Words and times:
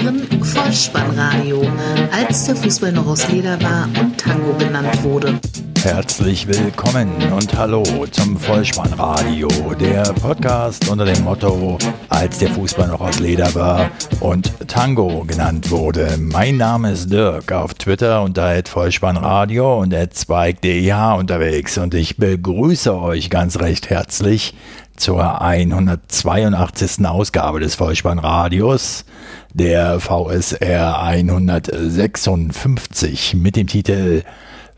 hören 0.00 0.44
Vollspannradio, 0.44 1.62
als 2.12 2.44
der 2.44 2.56
Fußball 2.56 2.92
noch 2.92 3.06
aus 3.06 3.28
Leder 3.28 3.60
war 3.62 3.88
und 4.00 4.18
Tango 4.18 4.52
genannt 4.58 5.02
wurde. 5.02 5.38
Herzlich 5.82 6.46
willkommen 6.46 7.10
und 7.32 7.56
hallo 7.56 7.82
zum 8.10 8.36
Vollspannradio, 8.36 9.48
der 9.80 10.02
Podcast 10.14 10.88
unter 10.88 11.04
dem 11.04 11.22
Motto, 11.24 11.78
als 12.08 12.38
der 12.38 12.50
Fußball 12.50 12.88
noch 12.88 13.00
aus 13.00 13.18
Leder 13.18 13.54
war 13.54 13.90
und 14.20 14.52
Tango 14.68 15.24
genannt 15.24 15.70
wurde. 15.70 16.16
Mein 16.18 16.56
Name 16.56 16.92
ist 16.92 17.10
Dirk, 17.10 17.52
auf 17.52 17.74
Twitter 17.74 18.22
unter 18.22 18.60
Vollspannradio 18.64 19.80
und 19.80 19.94
zweig.deh 20.12 20.92
unterwegs 21.16 21.78
und 21.78 21.94
ich 21.94 22.16
begrüße 22.16 22.96
euch 22.96 23.30
ganz 23.30 23.58
recht 23.60 23.90
herzlich 23.90 24.54
zur 24.98 25.40
182. 25.40 27.06
Ausgabe 27.06 27.60
des 27.60 27.76
Vollspannradios, 27.76 29.04
der 29.54 30.00
VSR 30.00 31.02
156 31.02 33.34
mit 33.34 33.56
dem 33.56 33.66
Titel 33.66 34.22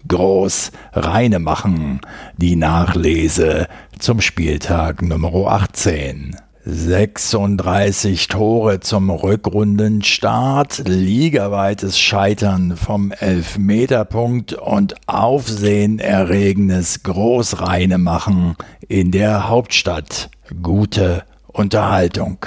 Groß 0.09 0.73
Reine 0.93 1.39
machen, 1.39 2.01
die 2.37 2.57
Nachlese 2.57 3.69
zum 3.99 4.21
Spieltag 4.21 5.01
Nummer 5.03 5.53
18. 5.53 6.37
36 6.65 8.29
Tore 8.29 8.81
zum 8.81 9.11
Rückrundenstart, 9.11 10.83
ligaweites 10.87 11.99
Scheitern 11.99 12.77
vom 12.77 13.13
Elfmeterpunkt 13.13 14.53
und 14.53 14.95
aufsehenerregendes 15.09 17.03
Großreinemachen 17.03 18.57
in 18.89 19.11
der 19.11 19.49
Hauptstadt. 19.49 20.29
Gute 20.63 21.25
Unterhaltung. 21.47 22.45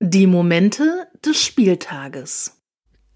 Die 0.00 0.26
Momente 0.26 1.08
des 1.24 1.42
Spieltages. 1.42 2.52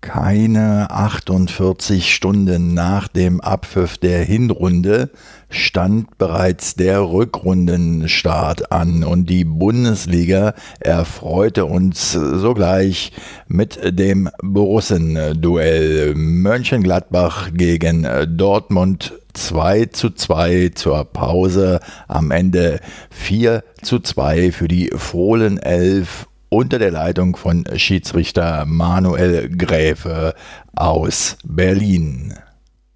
Keine 0.01 0.91
48 0.91 2.15
Stunden 2.15 2.73
nach 2.73 3.07
dem 3.07 3.43
Abpfiff 3.43 3.99
der 3.99 4.25
Hinrunde 4.25 5.11
stand 5.51 6.17
bereits 6.17 6.77
der 6.77 7.03
Rückrundenstart 7.03 8.73
an 8.73 9.05
und 9.05 9.29
die 9.29 9.45
Bundesliga 9.45 10.55
erfreute 10.79 11.67
uns 11.67 12.13
sogleich 12.13 13.13
mit 13.47 13.79
dem 13.99 14.31
Borussen-Duell 14.43 16.15
Mönchengladbach 16.15 17.51
gegen 17.53 18.09
Dortmund 18.39 19.13
2 19.35 19.87
zu 19.87 20.11
2 20.11 20.71
zur 20.75 21.05
Pause, 21.05 21.81
am 22.09 22.31
Ende 22.31 22.81
4 23.11 23.65
zu 23.83 24.01
2 24.01 24.51
für 24.51 24.67
die 24.67 24.91
Fohlen 24.97 25.59
11 25.59 26.27
unter 26.51 26.81
der 26.81 26.91
Leitung 26.91 27.37
von 27.37 27.65
Schiedsrichter 27.77 28.65
Manuel 28.67 29.49
Gräfe 29.49 30.35
aus 30.75 31.39
Berlin. 31.45 32.35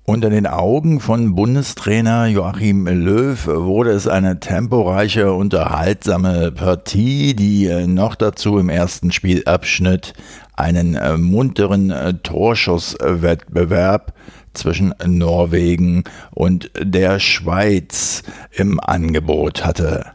Unter 0.06 0.28
den 0.28 0.46
Augen 0.46 1.00
von 1.00 1.34
Bundestrainer 1.34 2.26
Joachim 2.26 2.86
Löw 2.86 3.46
wurde 3.46 3.92
es 3.92 4.06
eine 4.08 4.38
temporeiche, 4.40 5.32
unterhaltsame 5.32 6.52
Partie, 6.52 7.34
die 7.34 7.86
noch 7.86 8.16
dazu 8.16 8.58
im 8.58 8.68
ersten 8.68 9.12
Spielabschnitt 9.12 10.12
einen 10.54 10.98
munteren 11.22 12.20
Torschusswettbewerb 12.22 14.14
zwischen 14.52 14.94
Norwegen 15.06 16.04
und 16.32 16.70
der 16.78 17.20
Schweiz 17.20 18.24
im 18.50 18.80
Angebot 18.80 19.64
hatte. 19.64 20.12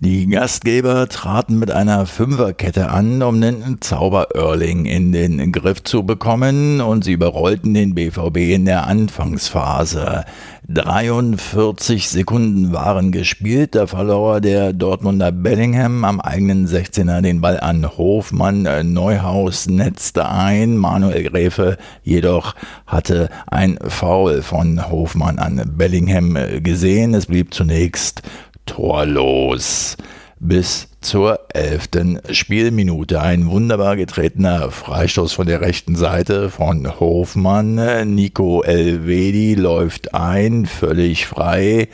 Die 0.00 0.26
Gastgeber 0.26 1.08
traten 1.08 1.60
mit 1.60 1.70
einer 1.70 2.04
Fünferkette 2.06 2.90
an, 2.90 3.22
um 3.22 3.40
den 3.40 3.80
Zauber-Erling 3.80 4.86
in 4.86 5.12
den 5.12 5.52
Griff 5.52 5.84
zu 5.84 6.02
bekommen 6.02 6.80
und 6.80 7.04
sie 7.04 7.12
überrollten 7.12 7.74
den 7.74 7.94
BVB 7.94 8.38
in 8.38 8.64
der 8.64 8.88
Anfangsphase. 8.88 10.24
43 10.68 12.08
Sekunden 12.08 12.72
waren 12.72 13.12
gespielt, 13.12 13.76
da 13.76 13.86
verlor 13.86 14.40
der 14.40 14.72
Dortmunder 14.72 15.30
Bellingham 15.30 16.04
am 16.04 16.20
eigenen 16.20 16.66
16er 16.66 17.20
den 17.20 17.40
Ball 17.40 17.60
an 17.60 17.96
Hofmann. 17.96 18.66
Neuhaus 18.92 19.68
netzte 19.68 20.28
ein, 20.28 20.76
Manuel 20.76 21.22
Gräfe 21.22 21.78
jedoch 22.02 22.56
hatte 22.84 23.28
ein 23.46 23.78
Foul 23.86 24.42
von 24.42 24.90
Hofmann 24.90 25.38
an 25.38 25.62
Bellingham 25.76 26.36
gesehen. 26.64 27.14
Es 27.14 27.26
blieb 27.26 27.54
zunächst 27.54 28.22
torlos. 28.66 29.96
Bis 30.40 30.88
zur 31.00 31.38
elften 31.54 32.20
Spielminute. 32.30 33.20
Ein 33.20 33.48
wunderbar 33.48 33.96
getretener 33.96 34.70
Freistoß 34.70 35.32
von 35.32 35.46
der 35.46 35.60
rechten 35.60 35.96
Seite 35.96 36.50
von 36.50 37.00
Hofmann. 37.00 38.14
Nico 38.14 38.62
Elvedi 38.62 39.54
läuft 39.54 40.14
ein, 40.14 40.66
völlig 40.66 41.26
frei. 41.26 41.88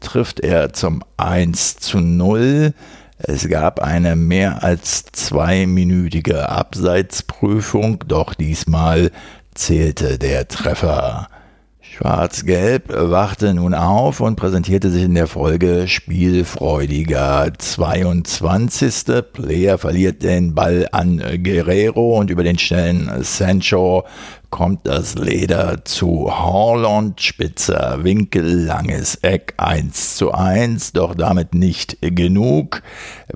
Trifft 0.00 0.40
er 0.40 0.72
zum 0.72 1.02
1 1.16 1.76
zu 1.76 1.98
0. 1.98 2.74
Es 3.18 3.48
gab 3.48 3.80
eine 3.80 4.14
mehr 4.14 4.62
als 4.62 5.04
zweiminütige 5.12 6.50
Abseitsprüfung, 6.50 8.04
doch 8.06 8.34
diesmal 8.34 9.10
zählte 9.54 10.18
der 10.18 10.48
Treffer. 10.48 11.28
Schwarz-Gelb 11.96 12.92
wachte 12.94 13.54
nun 13.54 13.72
auf 13.72 14.20
und 14.20 14.36
präsentierte 14.36 14.90
sich 14.90 15.04
in 15.04 15.14
der 15.14 15.26
Folge 15.26 15.88
spielfreudiger. 15.88 17.50
22. 17.56 19.22
Player 19.32 19.78
verliert 19.78 20.22
den 20.22 20.54
Ball 20.54 20.86
an 20.92 21.22
Guerrero 21.42 22.18
und 22.18 22.28
über 22.28 22.44
den 22.44 22.58
schnellen 22.58 23.10
Sancho 23.22 24.04
kommt 24.56 24.86
das 24.86 25.16
Leder 25.16 25.84
zu 25.84 26.30
Horland, 26.30 27.20
spitzer 27.20 27.98
Winkel, 28.04 28.64
langes 28.64 29.16
Eck 29.16 29.52
1 29.58 30.16
zu 30.16 30.32
1, 30.32 30.94
doch 30.94 31.14
damit 31.14 31.54
nicht 31.54 31.98
genug. 32.00 32.80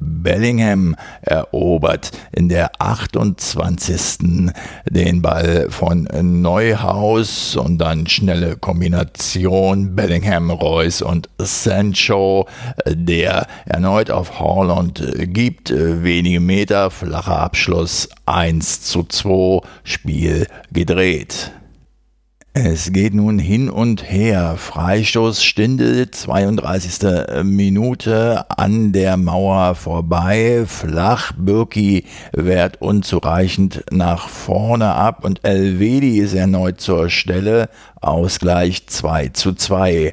Bellingham 0.00 0.97
erobert 1.20 2.12
in 2.32 2.48
der 2.48 2.70
28. 2.78 4.50
den 4.88 5.20
Ball 5.20 5.66
von 5.69 6.09
Neuhaus 6.22 7.54
und 7.54 7.76
dann 7.76 8.06
schnelle 8.06 8.56
Kombination 8.56 9.94
Bellingham, 9.94 10.50
Reus 10.50 11.03
und 11.03 11.28
Sancho, 11.36 12.48
der 12.86 13.47
erneut 13.66 14.10
auf 14.10 14.41
Horland 14.41 15.06
gibt, 15.19 15.70
wenige 15.70 16.41
Meter, 16.41 16.91
flacher 16.91 17.41
Abschluss 17.41 18.09
1 18.25 18.82
zu 18.82 19.03
2, 19.03 19.60
Spiel 19.84 20.47
gedreht 20.72 21.09
gedreht. 21.10 21.53
Es 22.53 22.93
geht 22.93 23.15
nun 23.15 23.38
hin 23.38 23.71
und 23.71 24.10
her. 24.10 24.56
Freistoß 24.56 25.43
Stindel, 25.43 26.10
32. 26.10 27.44
Minute 27.44 28.44
an 28.50 28.93
der 28.93 29.16
Mauer 29.16 29.76
vorbei. 29.76 30.65
Flach, 30.66 31.32
Birki 31.37 32.04
wehrt 32.32 32.82
unzureichend 32.82 33.84
nach 33.93 34.28
vorne 34.28 34.93
ab 34.94 35.25
und 35.25 35.44
Elvedi 35.44 36.19
ist 36.19 36.34
erneut 36.34 36.81
zur 36.81 37.09
Stelle. 37.09 37.69
Ausgleich 38.00 38.87
2 38.88 39.28
zu 39.28 39.54
2. 39.54 40.12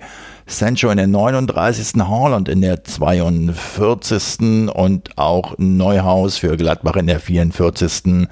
Sancho 0.49 0.89
in 0.89 0.97
der 0.97 1.07
39. 1.07 2.01
Holland 2.07 2.47
in 2.47 2.61
der 2.61 2.83
42. 2.83 4.69
und 4.73 5.17
auch 5.17 5.55
Neuhaus 5.57 6.37
für 6.37 6.55
Gladbach 6.55 6.95
in 6.95 7.07
der 7.07 7.19
44 7.19 8.27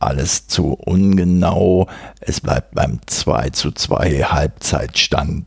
alles 0.00 0.48
zu 0.48 0.72
ungenau. 0.72 1.86
Es 2.20 2.40
bleibt 2.40 2.74
beim 2.74 2.98
2 3.06 3.50
zu 3.50 3.70
2 3.70 4.24
Halbzeitstand 4.24 5.46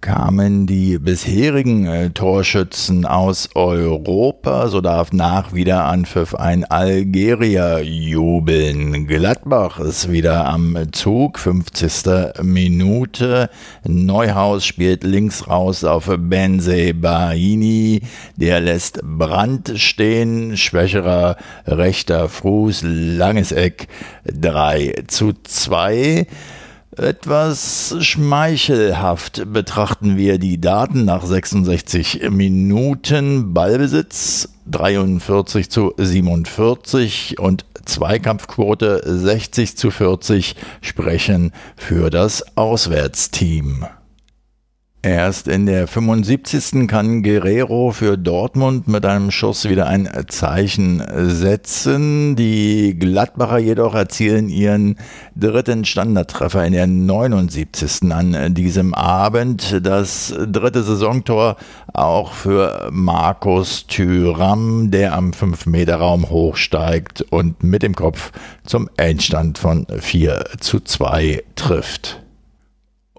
kamen 0.00 0.66
die 0.66 0.98
bisherigen 0.98 1.86
äh, 1.86 2.10
Torschützen 2.10 3.04
aus 3.04 3.48
Europa, 3.54 4.68
so 4.68 4.80
darf 4.80 5.12
nach 5.12 5.52
Wiederanpfiff 5.52 6.34
ein 6.34 6.64
Algerier 6.64 7.82
jubeln. 7.82 9.06
Gladbach 9.06 9.80
ist 9.80 10.10
wieder 10.10 10.46
am 10.46 10.92
Zug, 10.92 11.38
50. 11.38 12.42
Minute. 12.42 13.50
Neuhaus 13.84 14.64
spielt 14.64 15.02
links 15.02 15.48
raus 15.48 15.82
auf 15.84 16.10
Benze 16.18 16.94
Bahini, 16.94 18.02
der 18.36 18.60
lässt 18.60 19.00
Brand 19.02 19.72
stehen, 19.76 20.56
schwächerer 20.56 21.36
rechter 21.66 22.28
Fuß, 22.28 22.82
langes 22.84 23.52
Eck 23.52 23.88
3 24.24 25.04
zu 25.08 25.32
2. 25.42 26.26
Etwas 26.96 27.94
schmeichelhaft 28.00 29.52
betrachten 29.52 30.16
wir 30.16 30.38
die 30.38 30.58
Daten 30.58 31.04
nach 31.04 31.26
66 31.26 32.30
Minuten 32.30 33.52
Ballbesitz 33.52 34.48
43 34.70 35.70
zu 35.70 35.92
47 35.98 37.38
und 37.38 37.66
Zweikampfquote 37.84 39.02
60 39.04 39.76
zu 39.76 39.90
40 39.90 40.56
sprechen 40.80 41.52
für 41.76 42.08
das 42.08 42.56
Auswärtsteam. 42.56 43.86
Erst 45.06 45.46
in 45.46 45.66
der 45.66 45.86
75. 45.86 46.88
kann 46.88 47.22
Guerrero 47.22 47.92
für 47.92 48.18
Dortmund 48.18 48.88
mit 48.88 49.06
einem 49.06 49.30
Schuss 49.30 49.68
wieder 49.68 49.86
ein 49.86 50.10
Zeichen 50.26 51.00
setzen. 51.28 52.34
Die 52.34 52.98
Gladbacher 52.98 53.58
jedoch 53.58 53.94
erzielen 53.94 54.48
ihren 54.48 54.96
dritten 55.36 55.84
Standardtreffer 55.84 56.66
in 56.66 56.72
der 56.72 56.88
79. 56.88 58.10
an 58.10 58.52
diesem 58.54 58.94
Abend. 58.94 59.78
Das 59.80 60.34
dritte 60.44 60.82
Saisontor 60.82 61.54
auch 61.94 62.32
für 62.32 62.88
Markus 62.90 63.86
Thüram, 63.86 64.90
der 64.90 65.14
am 65.14 65.30
5-Meter-Raum 65.30 66.30
hochsteigt 66.30 67.22
und 67.30 67.62
mit 67.62 67.84
dem 67.84 67.94
Kopf 67.94 68.32
zum 68.64 68.90
Endstand 68.96 69.58
von 69.58 69.86
4 70.00 70.46
zu 70.58 70.80
2 70.80 71.44
trifft. 71.54 72.25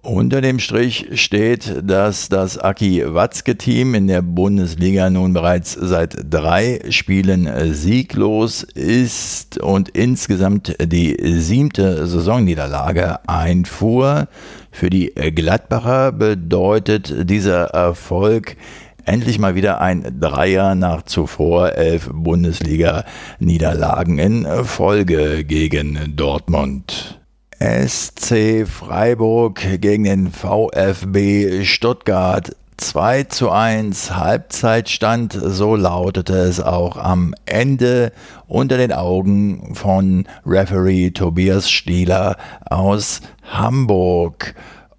Unter 0.07 0.39
dem 0.39 0.59
Strich 0.59 1.07
steht, 1.15 1.83
dass 1.83 2.29
das 2.29 2.57
Aki 2.57 3.13
Watzke-Team 3.13 3.93
in 3.93 4.07
der 4.07 4.21
Bundesliga 4.21 5.09
nun 5.09 5.33
bereits 5.33 5.73
seit 5.73 6.15
drei 6.29 6.79
Spielen 6.91 7.73
sieglos 7.73 8.63
ist 8.63 9.57
und 9.57 9.89
insgesamt 9.89 10.77
die 10.81 11.17
siebte 11.21 12.07
Saisonniederlage 12.07 13.19
einfuhr. 13.27 14.29
Für 14.71 14.89
die 14.89 15.07
Gladbacher 15.07 16.13
bedeutet 16.13 17.29
dieser 17.29 17.71
Erfolg 17.71 18.55
endlich 19.03 19.39
mal 19.39 19.55
wieder 19.55 19.81
ein 19.81 20.19
Dreier 20.21 20.73
nach 20.75 21.01
zuvor 21.01 21.73
elf 21.73 22.09
Bundesliga-Niederlagen 22.13 24.19
in 24.19 24.47
Folge 24.63 25.43
gegen 25.43 26.15
Dortmund. 26.15 27.19
SC 27.59 28.67
Freiburg 28.67 29.81
gegen 29.81 30.03
den 30.03 30.31
VfB 30.31 31.63
Stuttgart 31.65 32.55
2 32.77 33.23
zu 33.23 33.49
1 33.49 34.15
Halbzeitstand, 34.15 35.35
so 35.41 35.75
lautete 35.75 36.35
es 36.35 36.61
auch 36.61 36.97
am 36.97 37.33
Ende 37.47 38.11
unter 38.47 38.77
den 38.77 38.93
Augen 38.93 39.73
von 39.73 40.27
Referee 40.45 41.09
Tobias 41.09 41.71
Stieler 41.71 42.37
aus 42.69 43.21
Hamburg. 43.43 44.53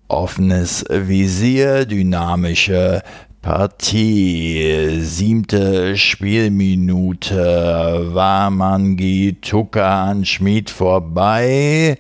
Offenes 0.09 0.85
Visier, 0.91 1.87
dynamische 1.87 3.03
Partie, 3.41 4.99
siebte 5.01 5.97
Spielminute, 5.97 7.37
war 8.15 8.51
Mangi 8.51 9.37
Tuka 9.41 10.07
an 10.11 10.25
Schmid 10.25 10.71
vorbei. 10.71 11.99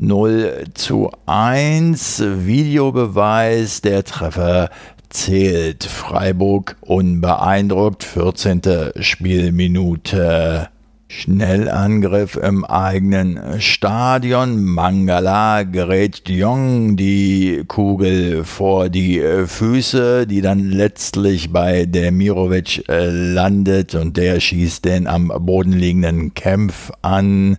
0 0.00 0.64
zu 0.74 1.10
1. 1.26 2.22
Videobeweis, 2.46 3.80
der 3.80 4.04
Treffer 4.04 4.70
zählt. 5.10 5.84
Freiburg 5.84 6.76
unbeeindruckt, 6.80 8.04
14. 8.04 8.62
Spielminute. 9.00 10.68
Schnellangriff 11.10 12.36
im 12.36 12.66
eigenen 12.66 13.62
Stadion. 13.62 14.62
Mangala 14.62 15.62
gerät 15.62 16.28
Jong 16.28 16.96
die 16.98 17.64
Kugel 17.66 18.44
vor 18.44 18.90
die 18.90 19.22
Füße, 19.46 20.26
die 20.26 20.42
dann 20.42 20.70
letztlich 20.70 21.50
bei 21.50 21.86
Demirovic 21.86 22.86
äh, 22.90 23.06
landet 23.06 23.94
und 23.94 24.18
der 24.18 24.38
schießt 24.38 24.84
den 24.84 25.06
am 25.06 25.28
Boden 25.28 25.72
liegenden 25.72 26.34
Kämpf 26.34 26.92
an. 27.00 27.56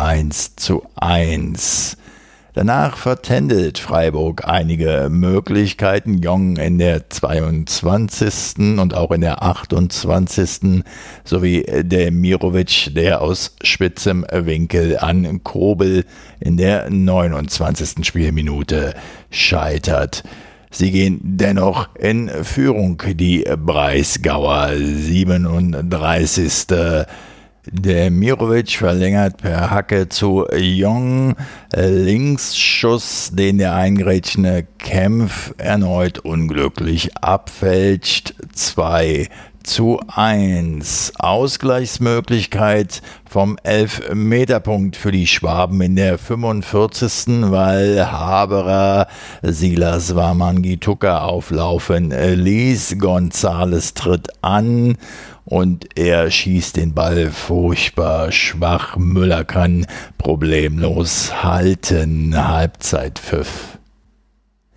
1 0.00 0.56
zu 0.56 0.82
1. 0.96 1.98
Danach 2.54 2.96
vertändelt 2.96 3.78
Freiburg 3.78 4.48
einige 4.48 5.08
Möglichkeiten. 5.10 6.22
Jong 6.22 6.56
in 6.56 6.78
der 6.78 7.10
22. 7.10 8.78
und 8.78 8.94
auch 8.94 9.10
in 9.10 9.20
der 9.20 9.42
28. 9.42 10.82
sowie 11.24 11.66
der 11.82 12.10
Mirovic, 12.12 12.94
der 12.94 13.20
aus 13.20 13.54
spitzem 13.62 14.24
Winkel 14.32 14.96
an 14.98 15.44
Kobel 15.44 16.06
in 16.40 16.56
der 16.56 16.88
29. 16.88 18.02
Spielminute 18.02 18.94
scheitert. 19.30 20.24
Sie 20.70 20.92
gehen 20.92 21.20
dennoch 21.22 21.94
in 21.96 22.30
Führung, 22.42 23.02
die 23.06 23.44
Breisgauer 23.44 24.70
37. 24.76 26.66
Der 27.72 28.10
Mirovic 28.10 28.72
verlängert 28.72 29.36
per 29.36 29.70
Hacke 29.70 30.08
zu 30.08 30.44
Jong. 30.52 31.36
Linksschuss, 31.72 33.30
den 33.32 33.58
der 33.58 33.76
eingrätschende 33.76 34.66
Kempf 34.78 35.54
erneut 35.56 36.18
unglücklich 36.18 37.16
abfälscht. 37.18 38.34
2 38.52 39.28
zu 39.62 40.00
1. 40.12 41.12
Ausgleichsmöglichkeit 41.20 43.02
vom 43.28 43.56
Elfmeterpunkt 43.62 44.96
für 44.96 45.12
die 45.12 45.28
Schwaben 45.28 45.80
in 45.80 45.94
der 45.94 46.18
45. 46.18 47.52
weil 47.52 48.10
Haberer 48.10 49.06
Silas 49.42 50.16
Wamangituka 50.16 51.20
auflaufen 51.20 52.10
ließ. 52.10 52.98
Gonzales 52.98 53.94
tritt 53.94 54.28
an 54.42 54.96
und 55.50 55.98
er 55.98 56.30
schießt 56.30 56.76
den 56.76 56.94
Ball 56.94 57.30
furchtbar 57.30 58.30
schwach. 58.30 58.96
Müller 58.96 59.44
kann 59.44 59.84
problemlos 60.16 61.42
halten. 61.42 62.34
Halbzeitpfiff. 62.48 63.78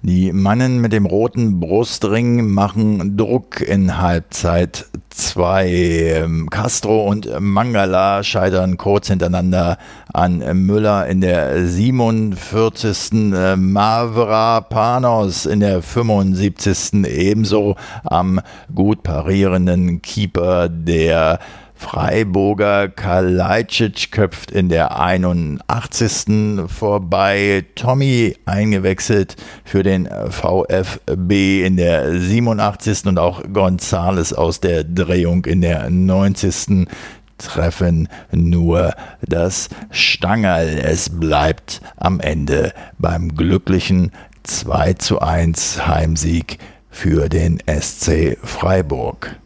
Die 0.02 0.34
Mannen 0.34 0.82
mit 0.82 0.92
dem 0.92 1.06
roten 1.06 1.62
Brustring 1.62 2.50
machen 2.50 3.16
Druck 3.16 3.62
in 3.62 4.02
Halbzeit 4.02 4.88
2. 5.12 6.26
Castro 6.50 7.08
und 7.08 7.30
Mangala 7.40 8.24
scheitern 8.24 8.76
kurz 8.78 9.08
hintereinander 9.08 9.78
an 10.14 10.66
Müller 10.66 11.08
in 11.08 11.22
der 11.22 11.66
47. 11.66 13.34
Mavra 13.58 14.62
Panos 14.62 15.46
in 15.46 15.60
der 15.60 15.82
75. 15.82 17.06
ebenso 17.06 17.76
am 18.04 18.40
gut 18.74 19.04
parierenden 19.04 20.02
Keeper 20.02 20.70
der 20.70 21.40
Freiburger 21.76 22.88
Kalajdzic 22.88 24.12
köpft 24.12 24.52
in 24.52 24.70
der 24.70 25.00
81. 25.02 26.62
vorbei. 26.68 27.66
Tommy 27.76 28.38
eingewechselt 28.46 29.36
für 29.66 29.84
den 29.84 30.08
VfB 30.30 31.66
in 31.66 31.76
der 31.76 32.18
87. 32.18 33.08
und 33.08 33.20
auch 33.20 33.44
Gonzales 33.52 34.32
aus 34.32 34.62
der 34.62 34.86
Drehung 34.86 35.44
in 35.46 35.60
der 35.60 35.90
90. 35.90 36.88
treffen 37.44 38.08
nur 38.32 38.94
das 39.22 39.70
Stangerl. 39.92 40.80
Es 40.84 41.10
bleibt 41.10 41.82
am 41.98 42.20
Ende 42.20 42.74
beim 42.98 43.36
glücklichen 43.36 44.12
2 44.44 44.94
zu 44.94 45.22
1 45.22 45.88
Heimsieg 45.88 46.60
für 46.90 47.30
den 47.30 47.60
SC 47.68 48.38
Freiburg. 48.44 49.40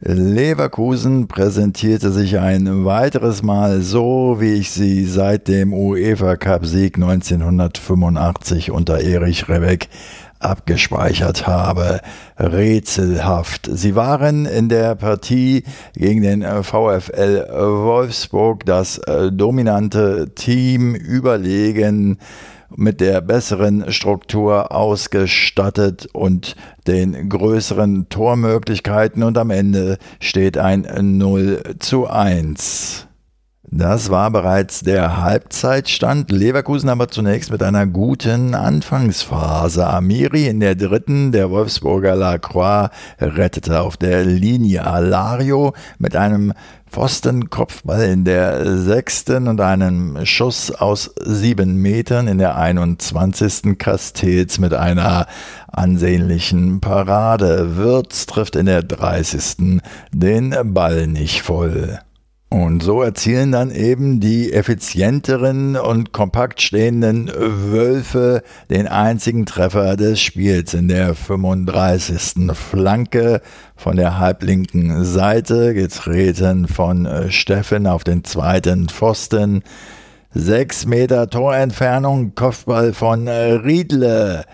Leverkusen 0.00 1.26
präsentierte 1.26 2.12
sich 2.12 2.38
ein 2.38 2.84
weiteres 2.84 3.42
Mal 3.42 3.80
so, 3.80 4.36
wie 4.38 4.54
ich 4.54 4.70
sie 4.70 5.04
seit 5.04 5.48
dem 5.48 5.74
UEFA 5.74 6.36
Cup 6.36 6.64
Sieg 6.66 6.94
1985 6.94 8.70
unter 8.70 9.00
Erich 9.00 9.48
Rebeck 9.48 9.88
abgespeichert 10.38 11.46
habe. 11.46 12.00
Rätselhaft. 12.38 13.68
Sie 13.70 13.94
waren 13.94 14.46
in 14.46 14.68
der 14.68 14.94
Partie 14.94 15.64
gegen 15.94 16.22
den 16.22 16.42
VfL 16.42 17.46
Wolfsburg 17.50 18.64
das 18.64 18.98
äh, 18.98 19.32
dominante 19.32 20.34
Team 20.34 20.94
überlegen 20.94 22.18
mit 22.76 23.00
der 23.00 23.20
besseren 23.20 23.90
Struktur 23.92 24.72
ausgestattet 24.72 26.06
und 26.12 26.54
den 26.86 27.28
größeren 27.28 28.08
Tormöglichkeiten 28.08 29.22
und 29.22 29.38
am 29.38 29.50
Ende 29.50 29.98
steht 30.20 30.58
ein 30.58 30.86
0 31.18 31.62
zu 31.78 32.06
1. 32.06 33.07
Das 33.70 34.08
war 34.08 34.30
bereits 34.30 34.80
der 34.80 35.22
Halbzeitstand. 35.22 36.30
Leverkusen 36.30 36.88
aber 36.88 37.08
zunächst 37.08 37.50
mit 37.50 37.62
einer 37.62 37.86
guten 37.86 38.54
Anfangsphase. 38.54 39.86
Amiri 39.86 40.46
in 40.46 40.60
der 40.60 40.74
dritten, 40.74 41.32
der 41.32 41.50
Wolfsburger 41.50 42.16
Lacroix 42.16 42.90
rettete 43.20 43.82
auf 43.82 43.98
der 43.98 44.24
Linie 44.24 44.86
Alario 44.86 45.74
mit 45.98 46.16
einem 46.16 46.54
Pfostenkopfball 46.90 48.04
in 48.04 48.24
der 48.24 48.78
sechsten 48.78 49.48
und 49.48 49.60
einem 49.60 50.24
Schuss 50.24 50.70
aus 50.70 51.14
sieben 51.22 51.76
Metern 51.76 52.26
in 52.26 52.38
der 52.38 52.56
21. 52.56 53.76
Castells 53.78 54.58
mit 54.58 54.72
einer 54.72 55.26
ansehnlichen 55.70 56.80
Parade. 56.80 57.76
Wirtz 57.76 58.24
trifft 58.24 58.56
in 58.56 58.64
der 58.64 58.82
30. 58.82 59.82
den 60.10 60.54
Ball 60.72 61.06
nicht 61.06 61.42
voll. 61.42 61.98
Und 62.50 62.82
so 62.82 63.02
erzielen 63.02 63.52
dann 63.52 63.70
eben 63.70 64.20
die 64.20 64.54
effizienteren 64.54 65.76
und 65.76 66.12
kompakt 66.12 66.62
stehenden 66.62 67.30
Wölfe 67.36 68.42
den 68.70 68.88
einzigen 68.88 69.44
Treffer 69.44 69.96
des 69.96 70.18
Spiels 70.18 70.72
in 70.72 70.88
der 70.88 71.14
35. 71.14 72.50
Flanke 72.54 73.42
von 73.76 73.96
der 73.96 74.18
halblinken 74.18 75.04
Seite, 75.04 75.74
getreten 75.74 76.68
von 76.68 77.06
Steffen 77.28 77.86
auf 77.86 78.02
den 78.02 78.24
zweiten 78.24 78.88
Pfosten. 78.88 79.62
Sechs 80.32 80.86
Meter 80.86 81.28
Torentfernung, 81.28 82.34
Kopfball 82.34 82.94
von 82.94 83.28
Riedle. 83.28 84.46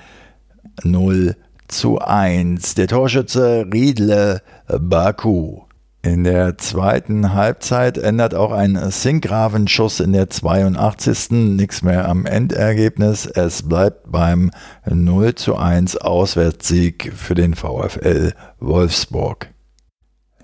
0 0.83 1.37
zu 1.69 2.01
1. 2.01 2.75
Der 2.75 2.89
Torschütze 2.89 3.67
Riedle 3.73 4.43
Baku. 4.67 5.61
In 6.05 6.23
der 6.23 6.59
zweiten 6.59 7.33
Halbzeit 7.33 7.97
ändert 7.97 8.35
auch 8.35 8.53
ein 8.53 8.79
Sinkgravenschuss 8.91 10.01
in 10.01 10.13
der 10.13 10.29
82. 10.29 11.31
nichts 11.31 11.81
mehr 11.81 12.11
am 12.11 12.27
Endergebnis. 12.27 13.25
Es 13.25 13.63
bleibt 13.63 14.13
beim 14.13 14.51
0 14.85 15.35
zu 15.35 15.57
1 15.57 15.97
Auswärtssieg 15.97 17.11
für 17.17 17.35
den 17.35 17.55
VfL 17.55 18.35
Wolfsburg. 18.61 19.54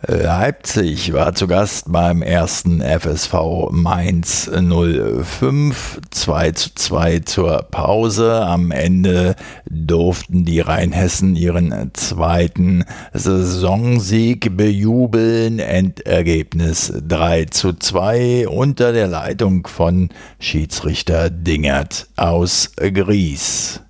Leipzig 0.06 1.12
war 1.12 1.34
zu 1.34 1.46
Gast 1.46 1.92
beim 1.92 2.22
ersten 2.22 2.80
FSV 2.80 3.68
Mainz 3.70 4.50
05, 4.50 6.00
2 6.10 6.52
zu 6.52 6.70
2 6.74 7.18
zur 7.20 7.66
Pause. 7.70 8.40
Am 8.46 8.70
Ende 8.70 9.36
durften 9.68 10.46
die 10.46 10.60
Rheinhessen 10.60 11.36
ihren 11.36 11.90
zweiten 11.92 12.84
Saisonsieg 13.12 14.56
bejubeln. 14.56 15.58
Endergebnis 15.58 16.90
3 17.06 17.44
zu 17.46 17.74
2 17.74 18.48
unter 18.48 18.94
der 18.94 19.06
Leitung 19.06 19.66
von 19.66 20.08
Schiedsrichter 20.38 21.28
Dingert 21.28 22.08
aus 22.16 22.72
Gries. 22.76 23.82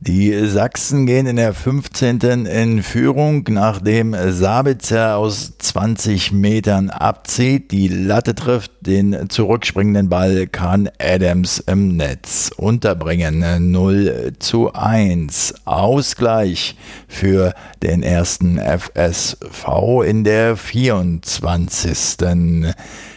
Die 0.00 0.46
Sachsen 0.46 1.06
gehen 1.06 1.26
in 1.26 1.34
der 1.34 1.52
15. 1.52 2.20
in 2.46 2.84
Führung, 2.84 3.44
nachdem 3.48 4.14
Sabitzer 4.30 5.16
aus 5.16 5.58
20 5.58 6.30
Metern 6.30 6.88
abzieht. 6.88 7.72
Die 7.72 7.88
Latte 7.88 8.36
trifft, 8.36 8.70
den 8.80 9.28
zurückspringenden 9.28 10.08
Ball 10.08 10.46
kann 10.46 10.88
Adams 11.00 11.58
im 11.58 11.96
Netz 11.96 12.52
unterbringen. 12.56 13.72
0 13.72 14.34
zu 14.38 14.72
1. 14.72 15.54
Ausgleich 15.64 16.76
für 17.08 17.52
den 17.82 18.04
ersten 18.04 18.60
FSV 18.60 20.04
in 20.06 20.22
der 20.22 20.56
24. 20.56 22.72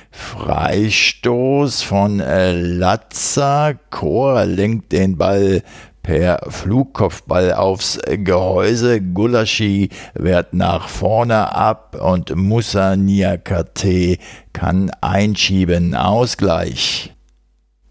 Freistoß 0.10 1.84
von 1.84 2.18
Latza. 2.18 3.74
Chor 3.92 4.46
lenkt 4.46 4.92
den 4.92 5.18
Ball 5.18 5.62
per 6.04 6.40
Flugkopfball 6.50 7.54
aufs 7.54 8.00
Gehäuse. 8.06 9.02
Gulaschi 9.02 9.90
wehrt 10.14 10.54
nach 10.54 10.88
vorne 10.88 11.56
ab 11.56 11.96
und 12.02 12.36
Musa 12.36 12.96
Niakate 12.96 14.18
kann 14.54 14.92
einschieben. 15.02 15.96
Ausgleich. 15.96 17.14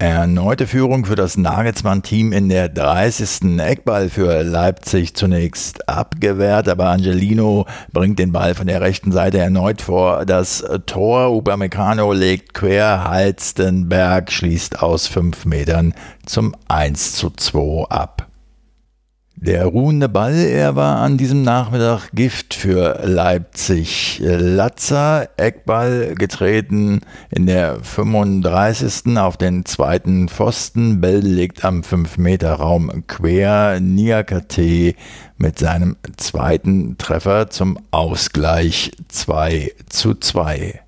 Erneute 0.01 0.67
Führung 0.67 1.05
für 1.05 1.15
das 1.15 1.37
Nagelsmann-Team 1.37 2.33
in 2.33 2.49
der 2.49 2.71
30. 2.71 3.59
Eckball 3.59 4.09
für 4.09 4.43
Leipzig 4.43 5.15
zunächst 5.15 5.91
abgewehrt, 5.91 6.71
aber 6.71 6.87
Angelino 6.87 7.67
bringt 7.93 8.19
den 8.19 8.33
Ball 8.33 8.55
von 8.55 8.67
der 8.67 8.81
rechten 8.81 9.13
Seite 9.13 9.37
erneut 9.37 9.83
vor 9.83 10.25
das 10.25 10.65
Tor. 10.87 11.37
Upamecano 11.37 12.15
legt 12.15 12.55
quer, 12.55 13.11
Halstenberg 13.11 14.33
schließt 14.33 14.83
aus 14.83 15.07
fünf 15.07 15.45
Metern 15.45 15.93
zum 16.25 16.57
1 16.69 17.17
zu 17.17 17.29
2 17.29 17.91
ab. 17.91 18.30
Der 19.43 19.65
ruhende 19.65 20.11
Ball, 20.11 20.35
er 20.35 20.77
war 20.77 20.99
an 20.99 21.17
diesem 21.17 21.41
Nachmittag 21.41 22.11
Gift 22.13 22.53
für 22.53 23.01
Leipzig. 23.03 24.21
Latzer, 24.23 25.31
Eckball 25.39 26.15
getreten 26.15 27.01
in 27.31 27.47
der 27.47 27.83
35. 27.83 29.17
auf 29.17 29.39
den 29.39 29.65
zweiten 29.65 30.29
Pfosten. 30.29 31.01
Bell 31.01 31.21
legt 31.21 31.65
am 31.65 31.81
5-Meter-Raum 31.81 33.05
quer. 33.07 33.81
Niakate 33.81 34.95
mit 35.39 35.59
seinem 35.59 35.97
zweiten 36.19 36.99
Treffer 36.99 37.49
zum 37.49 37.79
Ausgleich 37.93 38.91
2 39.09 39.73
zu 39.89 40.17
2. 40.17 40.81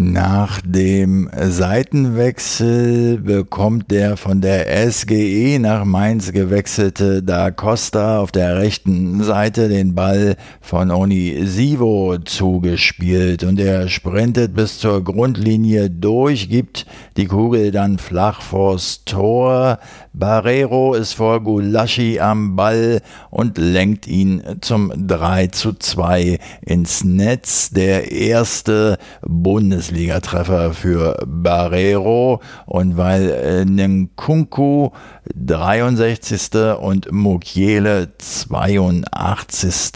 Nach 0.00 0.60
dem 0.64 1.28
Seitenwechsel 1.36 3.18
bekommt 3.18 3.90
der 3.90 4.16
von 4.16 4.40
der 4.40 4.88
SGE 4.92 5.58
nach 5.58 5.84
Mainz 5.84 6.30
gewechselte 6.30 7.20
Da 7.20 7.50
Costa 7.50 8.20
auf 8.20 8.30
der 8.30 8.58
rechten 8.58 9.24
Seite 9.24 9.68
den 9.68 9.96
Ball 9.96 10.36
von 10.60 10.92
Oni 10.92 11.44
Sivo 11.46 12.16
zugespielt 12.18 13.42
und 13.42 13.58
er 13.58 13.88
sprintet 13.88 14.54
bis 14.54 14.78
zur 14.78 15.02
Grundlinie 15.02 15.90
durch, 15.90 16.48
gibt 16.48 16.86
die 17.16 17.26
Kugel 17.26 17.72
dann 17.72 17.98
flach 17.98 18.40
vors 18.40 19.02
Tor. 19.04 19.80
Barrero 20.12 20.94
ist 20.94 21.14
vor 21.14 21.42
Gulaschi 21.42 22.20
am 22.20 22.54
Ball 22.54 23.00
und 23.30 23.58
lenkt 23.58 24.06
ihn 24.06 24.42
zum 24.60 24.92
3 25.08 25.48
zu 25.48 25.72
2 25.72 26.38
ins 26.64 27.02
Netz. 27.02 27.70
Der 27.70 28.12
erste 28.12 28.98
Bundes 29.22 29.87
Bundesliga-Treffer 29.88 30.74
für 30.74 31.16
Barrero 31.26 32.42
und 32.66 32.98
weil 32.98 33.30
äh, 33.30 33.64
Nkunku 33.64 34.90
63. 35.34 36.76
und 36.78 37.10
Mukiele 37.10 38.12
82. 38.18 39.92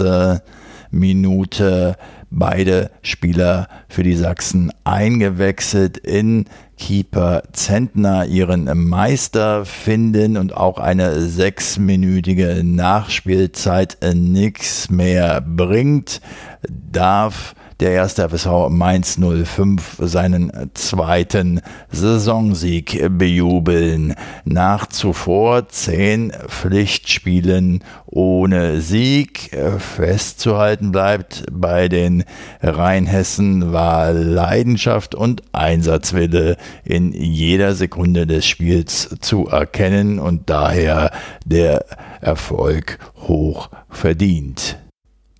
Minute 0.91 1.97
beide 2.31 2.91
Spieler 3.03 3.69
für 3.89 4.03
die 4.03 4.17
Sachsen 4.17 4.73
eingewechselt 4.85 5.99
in 5.99 6.47
Keeper 6.79 7.43
Zentner 7.53 8.25
ihren 8.25 8.89
Meister 8.89 9.67
finden 9.67 10.39
und 10.39 10.57
auch 10.57 10.79
eine 10.79 11.21
sechsminütige 11.21 12.63
Nachspielzeit 12.65 13.99
nichts 14.15 14.89
mehr 14.89 15.43
bringt, 15.43 16.23
darf 16.67 17.55
der 17.83 17.91
erste 17.91 18.29
FSV 18.29 18.69
Mainz 18.69 19.19
05 19.19 19.97
seinen 19.99 20.53
zweiten 20.75 21.61
Saisonsieg 21.91 23.19
bejubeln. 23.19 24.15
Nach 24.45 24.87
zuvor 24.87 25.69
zehn 25.69 26.33
Pflichtspielen 26.47 27.83
ohne 28.07 28.81
Sieg. 28.81 29.51
Festzuhalten 29.79 30.93
bleibt 30.93 31.45
bei 31.51 31.89
den 31.89 32.23
Rheinhessen 32.63 33.73
war 33.73 34.13
Leidenschaft 34.13 35.17
und 35.17 35.43
Einsatzwille 35.51 36.59
in 36.85 37.13
jeder 37.13 37.75
Sekunde 37.75 38.29
des 38.29 38.47
Spiels 38.47 39.17
zu 39.21 39.49
erkennen 39.49 40.21
und 40.21 40.49
daher 40.49 41.11
der 41.45 41.85
Erfolg 42.21 43.01
hoch 43.27 43.71
verdient. 43.91 44.79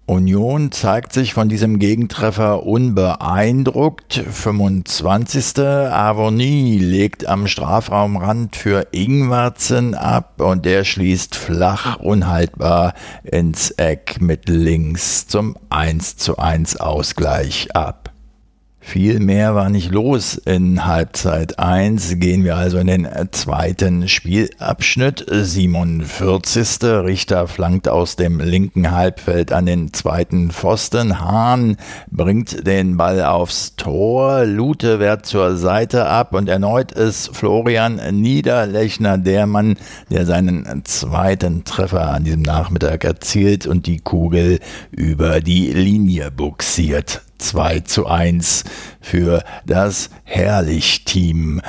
Union 0.08 0.70
zeigt 0.70 1.12
sich 1.12 1.34
von 1.34 1.48
diesem 1.48 1.80
Gegentreffer 1.80 2.64
unbeeindruckt. 2.64 4.14
25. 4.14 5.58
Avonie 5.58 6.78
legt 6.78 7.26
am 7.26 7.48
Strafraumrand 7.48 8.54
für 8.54 8.86
Ingwarzen 8.92 9.96
ab 9.96 10.40
und 10.40 10.64
der 10.64 10.84
schließt 10.84 11.34
flach 11.34 11.98
unhaltbar 11.98 12.94
ins 13.24 13.72
Eck 13.72 14.20
mit 14.20 14.48
links 14.48 15.26
zum 15.26 15.56
1 15.70 16.16
zu 16.18 16.38
1 16.38 16.76
Ausgleich 16.76 17.74
ab. 17.74 18.12
Viel 18.88 19.18
mehr 19.18 19.56
war 19.56 19.68
nicht 19.68 19.90
los 19.90 20.36
in 20.36 20.86
Halbzeit 20.86 21.58
1. 21.58 22.20
Gehen 22.20 22.44
wir 22.44 22.56
also 22.56 22.78
in 22.78 22.86
den 22.86 23.08
zweiten 23.32 24.06
Spielabschnitt. 24.06 25.26
47. 25.28 26.84
Richter 26.84 27.48
flankt 27.48 27.88
aus 27.88 28.14
dem 28.14 28.38
linken 28.38 28.92
Halbfeld 28.92 29.52
an 29.52 29.66
den 29.66 29.92
zweiten 29.92 30.52
Pfosten. 30.52 31.18
Hahn 31.18 31.78
bringt 32.12 32.64
den 32.64 32.96
Ball 32.96 33.24
aufs 33.24 33.74
Tor. 33.74 34.44
Lute 34.44 35.00
wehrt 35.00 35.26
zur 35.26 35.56
Seite 35.56 36.06
ab 36.06 36.32
und 36.32 36.48
erneut 36.48 36.92
ist 36.92 37.36
Florian 37.36 37.96
Niederlechner 38.12 39.18
der 39.18 39.48
Mann, 39.48 39.76
der 40.10 40.26
seinen 40.26 40.84
zweiten 40.84 41.64
Treffer 41.64 42.12
an 42.12 42.22
diesem 42.22 42.42
Nachmittag 42.42 43.02
erzielt 43.02 43.66
und 43.66 43.88
die 43.88 43.98
Kugel 43.98 44.60
über 44.92 45.40
die 45.40 45.72
Linie 45.72 46.30
buxiert. 46.30 47.25
2 47.38 47.80
zu 47.80 48.06
1 48.06 48.64
für 49.00 49.42
das 49.64 50.10
Herrlich-Team. 50.24 51.62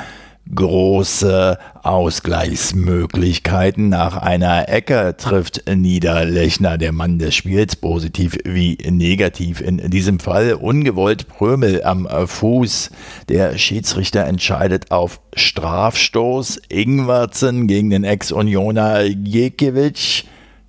Große 0.54 1.58
Ausgleichsmöglichkeiten. 1.82 3.88
Nach 3.90 4.16
einer 4.16 4.68
Ecke 4.68 5.16
trifft 5.18 5.64
Niederlechner, 5.68 6.78
der 6.78 6.92
Mann 6.92 7.18
des 7.18 7.34
Spiels, 7.34 7.74
positiv 7.76 8.38
wie 8.44 8.78
negativ. 8.88 9.60
In 9.60 9.90
diesem 9.90 10.20
Fall 10.20 10.54
ungewollt 10.54 11.28
Prömel 11.28 11.84
am 11.84 12.08
Fuß. 12.08 12.90
Der 13.28 13.58
Schiedsrichter 13.58 14.24
entscheidet 14.24 14.90
auf 14.90 15.20
Strafstoß. 15.34 16.62
Ingwertsen 16.70 17.66
gegen 17.66 17.90
den 17.90 18.04
Ex-Unioner 18.04 19.02
Jekiewicz 19.02 20.24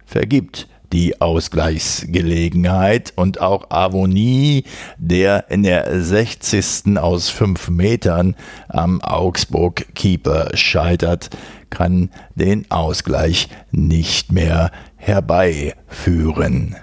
vergibt 0.06 0.68
die 0.91 1.22
Ausgleichsgelegenheit 1.22 3.13
und 3.15 3.41
auch 3.41 3.69
Avonie, 3.69 4.63
der 4.98 5.50
in 5.50 5.63
der 5.63 6.01
60. 6.01 6.98
aus 6.98 7.29
5 7.29 7.69
Metern 7.69 8.36
am 8.67 9.01
Augsburg-Keeper 9.01 10.51
scheitert, 10.55 11.29
kann 11.69 12.10
den 12.36 12.69
Ausgleich 12.72 13.50
nicht 13.72 14.31
mehr 14.31 14.72
herbeiführen. 14.96 16.75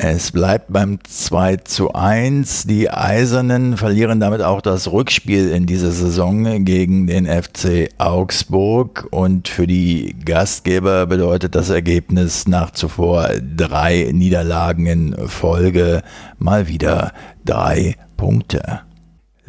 Es 0.00 0.30
bleibt 0.30 0.72
beim 0.72 1.00
2 1.02 1.56
zu 1.56 1.92
1. 1.92 2.68
Die 2.68 2.88
Eisernen 2.88 3.76
verlieren 3.76 4.20
damit 4.20 4.42
auch 4.42 4.60
das 4.60 4.92
Rückspiel 4.92 5.50
in 5.50 5.66
dieser 5.66 5.90
Saison 5.90 6.64
gegen 6.64 7.08
den 7.08 7.26
FC 7.26 7.88
Augsburg 7.98 9.08
und 9.10 9.48
für 9.48 9.66
die 9.66 10.14
Gastgeber 10.24 11.06
bedeutet 11.06 11.56
das 11.56 11.70
Ergebnis 11.70 12.46
nach 12.46 12.70
zuvor 12.70 13.30
drei 13.56 14.10
Niederlagen 14.12 14.86
in 14.86 15.16
Folge 15.26 16.02
mal 16.38 16.68
wieder 16.68 17.12
drei 17.44 17.96
Punkte. 18.16 18.87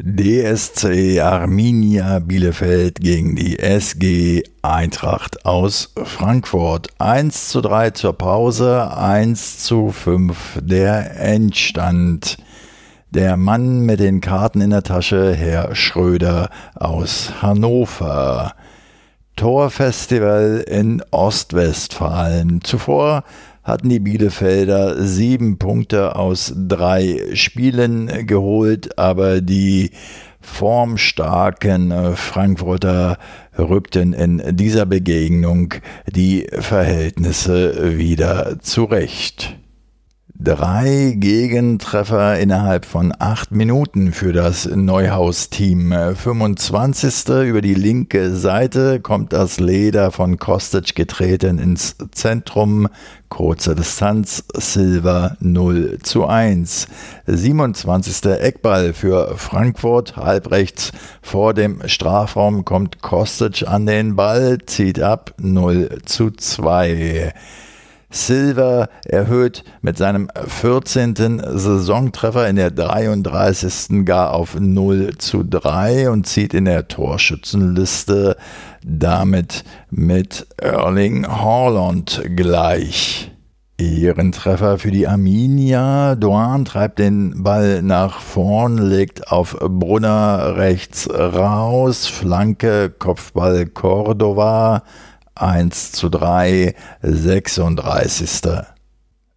DSC 0.02 1.20
Arminia 1.20 2.20
Bielefeld 2.20 3.00
gegen 3.00 3.36
die 3.36 3.58
SG 3.58 4.42
Eintracht 4.62 5.44
aus 5.44 5.92
Frankfurt. 6.04 6.88
1 6.98 7.50
zu 7.50 7.60
3 7.60 7.90
zur 7.90 8.14
Pause, 8.14 8.96
1 8.96 9.58
zu 9.58 9.90
5 9.90 10.60
der 10.62 11.20
Endstand. 11.20 12.38
Der 13.10 13.36
Mann 13.36 13.80
mit 13.80 14.00
den 14.00 14.22
Karten 14.22 14.62
in 14.62 14.70
der 14.70 14.84
Tasche, 14.84 15.34
Herr 15.34 15.74
Schröder 15.74 16.48
aus 16.74 17.42
Hannover. 17.42 18.54
Torfestival 19.36 20.64
in 20.66 21.02
Ostwestfalen. 21.10 22.62
Zuvor 22.62 23.24
hatten 23.62 23.88
die 23.88 24.00
Bielefelder 24.00 25.02
sieben 25.04 25.58
Punkte 25.58 26.16
aus 26.16 26.54
drei 26.56 27.20
Spielen 27.34 28.26
geholt, 28.26 28.98
aber 28.98 29.40
die 29.40 29.90
formstarken 30.40 32.16
Frankfurter 32.16 33.18
rückten 33.58 34.14
in 34.14 34.56
dieser 34.56 34.86
Begegnung 34.86 35.74
die 36.06 36.46
Verhältnisse 36.50 37.98
wieder 37.98 38.58
zurecht. 38.60 39.59
Drei 40.42 41.16
Gegentreffer 41.18 42.38
innerhalb 42.38 42.86
von 42.86 43.12
acht 43.18 43.50
Minuten 43.50 44.12
für 44.14 44.32
das 44.32 44.64
Neuhaus-Team. 44.64 45.92
25. 46.14 47.28
über 47.44 47.60
die 47.60 47.74
linke 47.74 48.34
Seite 48.34 49.00
kommt 49.00 49.34
das 49.34 49.60
Leder 49.60 50.10
von 50.10 50.38
Kostic 50.38 50.94
getreten 50.94 51.58
ins 51.58 51.94
Zentrum. 52.12 52.88
Kurze 53.28 53.74
Distanz, 53.74 54.42
Silver 54.54 55.36
0 55.40 55.98
zu 56.02 56.26
1. 56.26 56.88
27. 57.26 58.24
Eckball 58.40 58.94
für 58.94 59.36
Frankfurt, 59.36 60.16
halbrechts 60.16 60.92
vor 61.20 61.52
dem 61.52 61.86
Strafraum 61.86 62.64
kommt 62.64 63.02
Kostic 63.02 63.68
an 63.68 63.84
den 63.84 64.16
Ball, 64.16 64.56
zieht 64.64 65.02
ab 65.02 65.34
0 65.36 65.98
zu 66.06 66.30
2. 66.30 67.34
Silver 68.10 68.88
erhöht 69.04 69.62
mit 69.82 69.96
seinem 69.96 70.28
14. 70.46 71.42
Saisontreffer 71.44 72.48
in 72.48 72.56
der 72.56 72.70
33. 72.70 74.04
gar 74.04 74.34
auf 74.34 74.58
0 74.58 75.16
zu 75.18 75.44
3 75.44 76.10
und 76.10 76.26
zieht 76.26 76.52
in 76.52 76.64
der 76.64 76.88
Torschützenliste 76.88 78.36
damit 78.84 79.64
mit 79.90 80.46
Erling 80.58 81.26
Haaland 81.26 82.22
gleich. 82.34 83.30
Ehrentreffer 83.80 84.78
für 84.78 84.90
die 84.90 85.08
Arminia. 85.08 86.14
Doan 86.14 86.64
treibt 86.64 86.98
den 86.98 87.42
Ball 87.42 87.80
nach 87.82 88.20
vorn, 88.20 88.76
legt 88.76 89.32
auf 89.32 89.56
Brunner 89.58 90.56
rechts 90.56 91.08
raus, 91.08 92.06
Flanke, 92.06 92.90
Kopfball 92.90 93.66
Cordova. 93.66 94.82
1 95.34 95.92
zu 95.92 96.08
3, 96.08 96.74
36. 97.02 98.42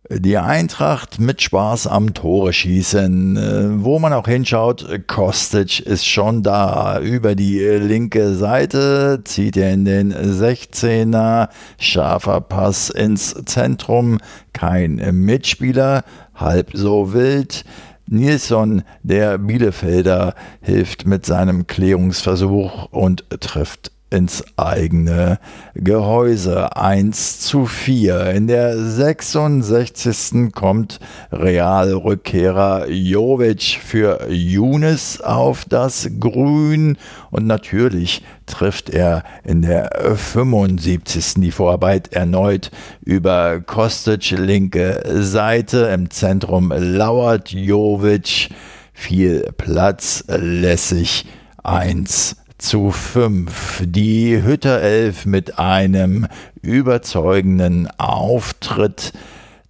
Die 0.10 0.38
Eintracht 0.38 1.22
mit 1.22 1.42
Spaß 1.42 1.88
am 1.88 2.14
Tore 2.14 2.52
schießen. 2.52 3.38
Äh, 3.38 3.84
wo 3.86 4.00
man 4.00 4.12
auch 4.12 4.28
hinschaut, 4.28 4.86
Kostic 5.08 5.80
ist 5.80 6.06
schon 6.06 6.44
da. 6.44 7.00
Über 7.00 7.36
die 7.36 7.60
linke 7.60 8.36
Seite 8.36 9.22
zieht 9.24 9.56
er 9.56 9.72
in 9.72 9.86
den 9.86 10.14
16er. 10.14 11.48
Scharfer 11.80 12.42
Pass 12.42 12.90
ins 12.90 13.34
Zentrum. 13.46 14.18
Kein 14.52 14.96
Mitspieler. 15.14 16.04
Halb 16.36 16.72
so 16.74 17.14
wild. 17.14 17.64
Nilsson, 18.06 18.84
der 19.04 19.38
Bielefelder, 19.38 20.36
hilft 20.60 21.08
mit 21.08 21.26
seinem 21.26 21.66
Klärungsversuch 21.66 22.92
und 22.92 23.24
trifft 23.40 23.93
ins 24.14 24.44
eigene 24.58 25.40
Gehäuse. 25.74 26.76
1 26.76 27.40
zu 27.40 27.66
4. 27.66 28.32
In 28.32 28.48
der 28.48 28.78
66. 28.78 30.54
kommt 30.54 31.00
Realrückkehrer 31.32 32.88
Jovic 32.90 33.80
für 33.84 34.30
Younes 34.30 35.20
auf 35.20 35.66
das 35.66 36.10
Grün 36.20 36.98
und 37.32 37.48
natürlich 37.48 38.24
trifft 38.46 38.92
er 38.92 39.24
in 39.44 39.64
der 39.64 40.16
75. 40.16 41.36
die 41.38 41.52
Vorarbeit 41.52 42.14
erneut 42.14 42.70
über 43.02 43.62
Kostic 43.62 44.32
linke 44.32 45.02
Seite. 45.06 45.90
Im 45.94 46.12
Zentrum 46.12 46.72
lauert 46.76 47.50
Jovic. 47.50 48.50
Viel 48.94 49.52
Platz 49.58 50.24
lässig 50.28 51.26
1 51.64 52.43
zu 52.64 52.92
5. 52.92 53.84
Die 53.86 54.42
Hütter 54.42 54.82
11 54.82 55.26
mit 55.26 55.60
einem 55.60 56.28
überzeugenden 56.62 57.90
Auftritt. 58.00 59.12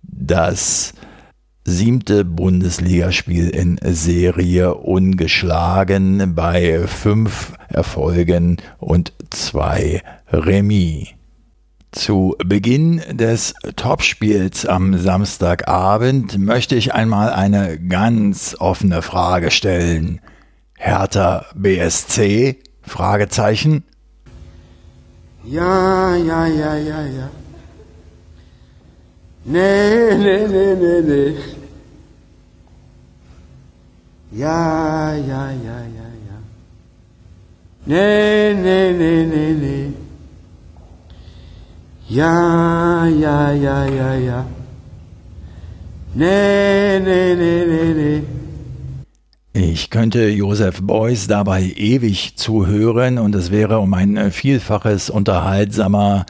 Das 0.04 0.94
siebte 1.66 2.24
Bundesligaspiel 2.24 3.50
in 3.50 3.80
Serie 3.84 4.76
ungeschlagen 4.76 6.36
bei 6.36 6.86
fünf 6.88 7.54
Erfolgen 7.68 8.58
und 8.78 9.12
zwei 9.32 10.04
Remis. 10.32 11.08
Zu 11.92 12.36
Beginn 12.46 13.02
des 13.12 13.56
Topspiels 13.76 14.68
am 14.68 14.98
Samstagabend 14.98 16.38
möchte 16.38 16.76
ich 16.76 16.94
einmal 16.94 17.32
eine 17.32 17.80
ganz 17.80 18.56
offene 18.60 19.02
Frage 19.02 19.50
stellen. 19.50 20.22
Hertha 20.78 21.46
BSC 21.56 22.60
Fragezeichen. 22.84 23.84
Ja, 25.44 26.16
ja, 26.16 26.46
ja, 26.46 26.76
ja, 26.76 27.02
ja. 27.02 27.30
Nee, 29.46 30.16
nee, 30.18 30.48
nee, 30.48 30.76
nee, 30.76 31.02
nee. 31.02 31.36
Ja, 34.32 35.14
ja, 35.14 35.50
ja, 35.52 35.78
ja, 35.98 36.08
ja. 36.28 36.38
Nee, 37.86 38.54
nee, 38.54 38.94
nee, 38.94 39.26
nee, 39.26 39.54
nee. 39.54 39.94
Ja, 42.08 43.06
ja, 43.06 43.52
ja, 43.52 43.86
ja, 43.86 44.14
ja. 44.14 44.46
Nee, 46.14 47.00
nee, 47.00 47.36
nee, 47.36 47.66
nee, 47.66 47.94
nee. 47.94 48.43
Ich 49.56 49.92
könnte 49.92 50.30
Joseph 50.30 50.82
Beuys 50.82 51.28
dabei 51.28 51.62
ewig 51.62 52.38
zuhören 52.38 53.20
und 53.20 53.36
es 53.36 53.52
wäre 53.52 53.78
um 53.78 53.94
ein 53.94 54.32
Vielfaches 54.32 55.12
unterhaltsamer 55.12 56.26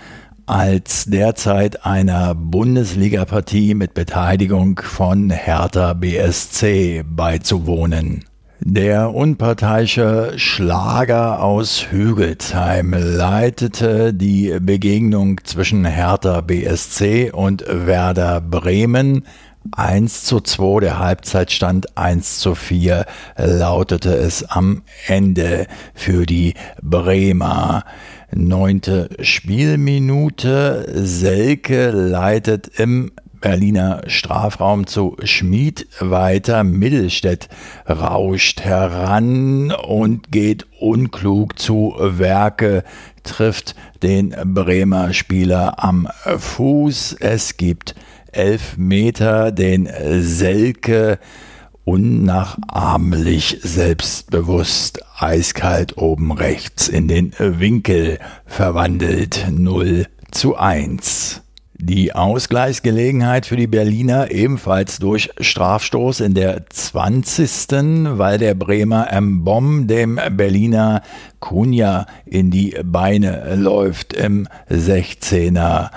als 0.45 1.05
derzeit 1.05 1.85
einer 1.85 2.35
Bundesligapartie 2.35 3.75
mit 3.75 3.93
Beteiligung 3.93 4.81
von 4.83 5.29
Hertha 5.29 5.93
BSC 5.93 7.05
beizuwohnen. 7.07 8.25
Der 8.59 9.15
unparteiische 9.15 10.33
Schlager 10.35 11.41
aus 11.41 11.87
Hügelsheim 11.91 12.93
leitete 12.93 14.13
die 14.13 14.57
Begegnung 14.59 15.39
zwischen 15.45 15.85
Hertha 15.85 16.41
BSC 16.41 17.31
und 17.31 17.63
Werder 17.67 18.41
Bremen 18.41 19.25
1 19.71 20.23
zu 20.23 20.41
2, 20.41 20.81
der 20.81 20.99
Halbzeitstand 20.99 21.97
1 21.97 22.39
zu 22.39 22.55
4 22.55 23.05
lautete 23.37 24.13
es 24.15 24.43
am 24.43 24.83
Ende 25.07 25.67
für 25.93 26.25
die 26.25 26.53
Bremer. 26.81 27.85
Neunte 28.31 29.09
Spielminute. 29.21 30.85
Selke 30.93 31.91
leitet 31.91 32.67
im 32.79 33.11
Berliner 33.43 34.03
Strafraum 34.07 34.87
zu 34.87 35.17
Schmied 35.23 35.87
weiter. 35.99 36.63
Mittelstädt 36.63 37.49
rauscht 37.87 38.61
heran 38.61 39.71
und 39.71 40.31
geht 40.31 40.65
unklug 40.79 41.59
zu 41.59 41.93
Werke, 41.99 42.83
trifft 43.23 43.75
den 44.01 44.33
Bremer 44.45 45.13
Spieler 45.13 45.83
am 45.83 46.07
Fuß. 46.37 47.17
Es 47.19 47.57
gibt 47.57 47.95
elf 48.33 48.77
Meter, 48.77 49.51
den 49.51 49.89
Selke 50.19 51.19
unnachahmlich 51.85 53.59
selbstbewusst 53.61 55.01
eiskalt 55.17 55.97
oben 55.97 56.31
rechts 56.31 56.87
in 56.87 57.07
den 57.07 57.33
Winkel 57.37 58.19
verwandelt 58.45 59.47
0 59.49 60.07
zu 60.31 60.55
1. 60.55 61.41
Die 61.85 62.15
Ausgleichsgelegenheit 62.15 63.45
für 63.45 63.57
die 63.57 63.67
Berliner 63.67 64.31
ebenfalls 64.31 64.99
durch 64.99 65.31
Strafstoß 65.37 66.21
in 66.21 66.33
der 66.33 66.69
20. 66.69 68.17
weil 68.17 68.37
der 68.37 68.53
Bremer 68.53 69.11
M. 69.11 69.43
Bomb 69.43 69.89
dem 69.89 70.17
Berliner 70.31 71.01
Kunja 71.41 72.05
in 72.25 72.51
die 72.51 72.73
Beine 72.85 73.55
läuft 73.55 74.13
im 74.13 74.47
16er. 74.69 75.89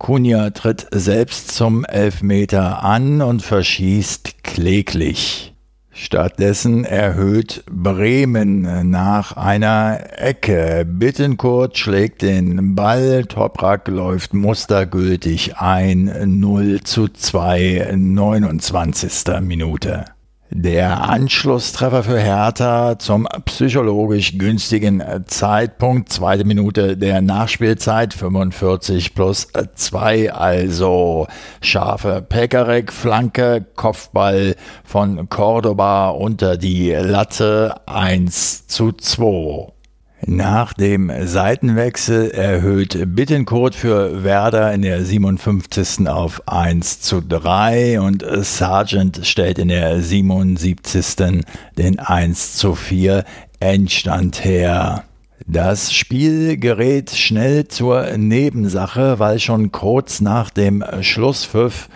Kunja 0.00 0.48
tritt 0.48 0.86
selbst 0.92 1.52
zum 1.54 1.84
Elfmeter 1.84 2.82
an 2.82 3.20
und 3.20 3.42
verschießt 3.42 4.42
kläglich. 4.42 5.52
Stattdessen 5.90 6.84
erhöht 6.86 7.62
Bremen 7.70 8.88
nach 8.88 9.36
einer 9.36 10.00
Ecke. 10.16 10.86
Bittenkurt 10.88 11.76
schlägt 11.76 12.22
den 12.22 12.74
Ball, 12.74 13.26
Toprak 13.26 13.88
läuft 13.88 14.32
mustergültig 14.32 15.58
ein, 15.58 16.40
0 16.40 16.80
zu 16.82 17.08
2, 17.08 17.92
29. 17.94 19.42
Minute. 19.42 20.06
Der 20.52 21.08
Anschlusstreffer 21.08 22.02
für 22.02 22.18
Hertha 22.18 22.98
zum 22.98 23.28
psychologisch 23.44 24.36
günstigen 24.36 25.00
Zeitpunkt, 25.26 26.12
zweite 26.12 26.44
Minute 26.44 26.96
der 26.96 27.20
Nachspielzeit, 27.20 28.12
45 28.14 29.14
plus 29.14 29.46
2, 29.76 30.32
also 30.32 31.28
scharfe 31.62 32.20
Pekarek, 32.28 32.92
Flanke, 32.92 33.64
Kopfball 33.76 34.56
von 34.82 35.28
Cordoba 35.28 36.10
unter 36.10 36.56
die 36.56 36.90
Latte, 36.90 37.76
1 37.86 38.66
zu 38.66 38.90
2. 38.90 39.79
Nach 40.26 40.74
dem 40.74 41.10
Seitenwechsel 41.26 42.30
erhöht 42.30 42.98
Bittencode 43.14 43.74
für 43.74 44.22
Werder 44.22 44.72
in 44.74 44.82
der 44.82 45.02
57. 45.02 46.06
auf 46.08 46.46
1 46.46 47.00
zu 47.00 47.22
3 47.22 48.00
und 48.00 48.24
Sargent 48.42 49.20
stellt 49.24 49.58
in 49.58 49.68
der 49.68 50.00
77. 50.00 51.42
den 51.78 51.98
1 51.98 52.56
zu 52.56 52.74
4 52.74 53.24
Endstand 53.60 54.44
her. 54.44 55.04
Das 55.46 55.92
Spiel 55.94 56.58
gerät 56.58 57.10
schnell 57.10 57.66
zur 57.68 58.16
Nebensache, 58.18 59.18
weil 59.18 59.38
schon 59.38 59.72
kurz 59.72 60.20
nach 60.20 60.50
dem 60.50 60.84
Schlusspfiff 61.00 61.88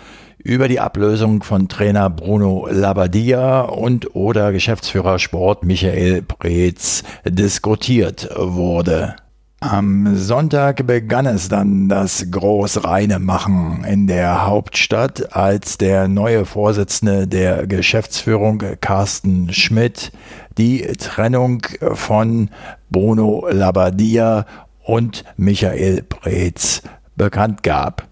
über 0.45 0.69
die 0.69 0.79
Ablösung 0.79 1.43
von 1.43 1.69
Trainer 1.69 2.11
Bruno 2.11 2.69
Labbadia 2.71 3.63
und 3.63 4.15
oder 4.15 4.53
Geschäftsführer 4.53 5.19
Sport 5.19 5.65
Michael 5.65 6.23
Preetz 6.23 7.03
diskutiert 7.25 8.29
wurde. 8.37 9.17
Am 9.61 10.15
Sonntag 10.15 10.87
begann 10.87 11.25
es 11.25 11.49
dann 11.49 11.89
das 11.89 12.31
großreine 12.31 13.19
Machen 13.19 13.83
in 13.89 14.07
der 14.07 14.47
Hauptstadt, 14.47 15.35
als 15.35 15.79
der 15.79 16.07
neue 16.07 16.45
Vorsitzende 16.45 17.27
der 17.27 17.67
Geschäftsführung 17.67 18.63
Carsten 18.83 19.51
Schmidt 19.55 20.13
die 20.59 20.83
Trennung 20.99 21.63
von 21.81 22.51
Bruno 22.91 23.49
Labbadia 23.51 24.45
und 24.83 25.25
Michael 25.39 26.03
Preetz 26.03 26.83
bekannt 27.17 27.63
gab. 27.63 28.07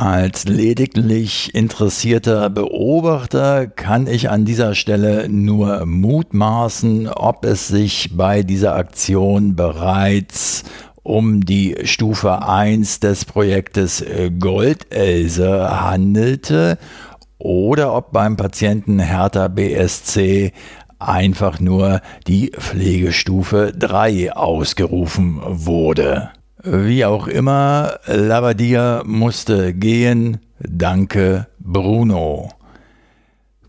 Als 0.00 0.44
lediglich 0.44 1.52
interessierter 1.56 2.50
Beobachter 2.50 3.66
kann 3.66 4.06
ich 4.06 4.30
an 4.30 4.44
dieser 4.44 4.76
Stelle 4.76 5.28
nur 5.28 5.84
mutmaßen, 5.86 7.08
ob 7.08 7.44
es 7.44 7.66
sich 7.66 8.16
bei 8.16 8.44
dieser 8.44 8.76
Aktion 8.76 9.56
bereits 9.56 10.62
um 11.02 11.44
die 11.44 11.78
Stufe 11.82 12.46
1 12.46 13.00
des 13.00 13.24
Projektes 13.24 14.04
Goldelse 14.38 15.68
handelte 15.80 16.78
oder 17.38 17.92
ob 17.92 18.12
beim 18.12 18.36
Patienten 18.36 19.00
Hertha 19.00 19.48
BSC 19.48 20.52
einfach 21.00 21.58
nur 21.58 22.02
die 22.28 22.52
Pflegestufe 22.56 23.72
3 23.76 24.32
ausgerufen 24.32 25.40
wurde. 25.44 26.30
Wie 26.64 27.04
auch 27.04 27.28
immer, 27.28 28.00
Lavadia 28.06 29.02
musste 29.04 29.74
gehen. 29.74 30.38
Danke, 30.58 31.46
Bruno. 31.60 32.50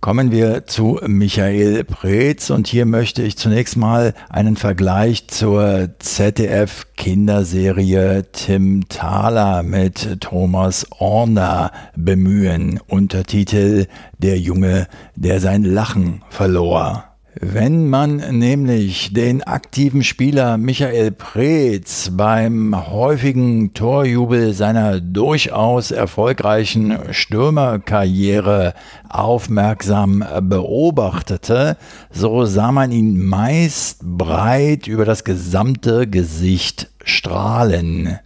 Kommen 0.01 0.31
wir 0.31 0.65
zu 0.65 0.99
Michael 1.05 1.83
Preetz 1.83 2.49
und 2.49 2.67
hier 2.67 2.85
möchte 2.85 3.21
ich 3.21 3.37
zunächst 3.37 3.75
mal 3.75 4.13
einen 4.29 4.55
Vergleich 4.55 5.27
zur 5.27 5.89
ZDF-Kinderserie 5.99 8.23
Tim 8.31 8.87
Thaler 8.87 9.61
mit 9.61 10.21
Thomas 10.21 10.87
Orner 10.97 11.73
bemühen. 11.97 12.79
Untertitel 12.87 13.87
Der 14.17 14.39
Junge, 14.39 14.87
der 15.15 15.41
sein 15.41 15.63
Lachen 15.63 16.23
verlor. 16.29 17.08
Wenn 17.41 17.87
man 17.87 18.17
nämlich 18.37 19.13
den 19.13 19.43
aktiven 19.43 20.03
Spieler 20.03 20.57
Michael 20.57 21.11
Preetz 21.11 22.09
beim 22.11 22.75
häufigen 22.91 23.73
Torjubel 23.73 24.51
seiner 24.51 24.99
durchaus 24.99 25.91
erfolgreichen 25.91 26.97
Stürmerkarriere 27.11 28.73
aufmerksam 29.07 30.25
beobachtete, 30.41 31.77
so 32.11 32.43
sah 32.43 32.73
man 32.73 32.91
ihn 32.91 33.25
meist 33.25 34.01
breit 34.03 34.87
über 34.87 35.05
das 35.05 35.23
gesamte 35.23 36.07
Gesicht 36.07 36.89
strahlen. 37.05 38.19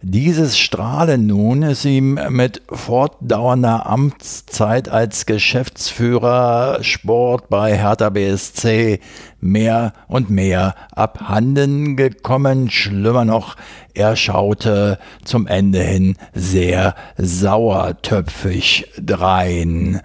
Dieses 0.00 0.56
Strahlen 0.56 1.26
nun 1.26 1.64
ist 1.64 1.84
ihm 1.84 2.20
mit 2.28 2.62
fortdauernder 2.70 3.86
Amtszeit 3.86 4.88
als 4.88 5.26
Geschäftsführer 5.26 6.84
Sport 6.84 7.48
bei 7.48 7.76
Hertha 7.76 8.08
BSC 8.08 9.00
mehr 9.40 9.92
und 10.06 10.30
mehr 10.30 10.76
abhanden 10.94 11.96
gekommen. 11.96 12.70
Schlimmer 12.70 13.24
noch, 13.24 13.56
er 13.92 14.14
schaute 14.14 15.00
zum 15.24 15.48
Ende 15.48 15.82
hin 15.82 16.16
sehr 16.32 16.94
sauertöpfig 17.16 18.92
drein. 19.04 20.00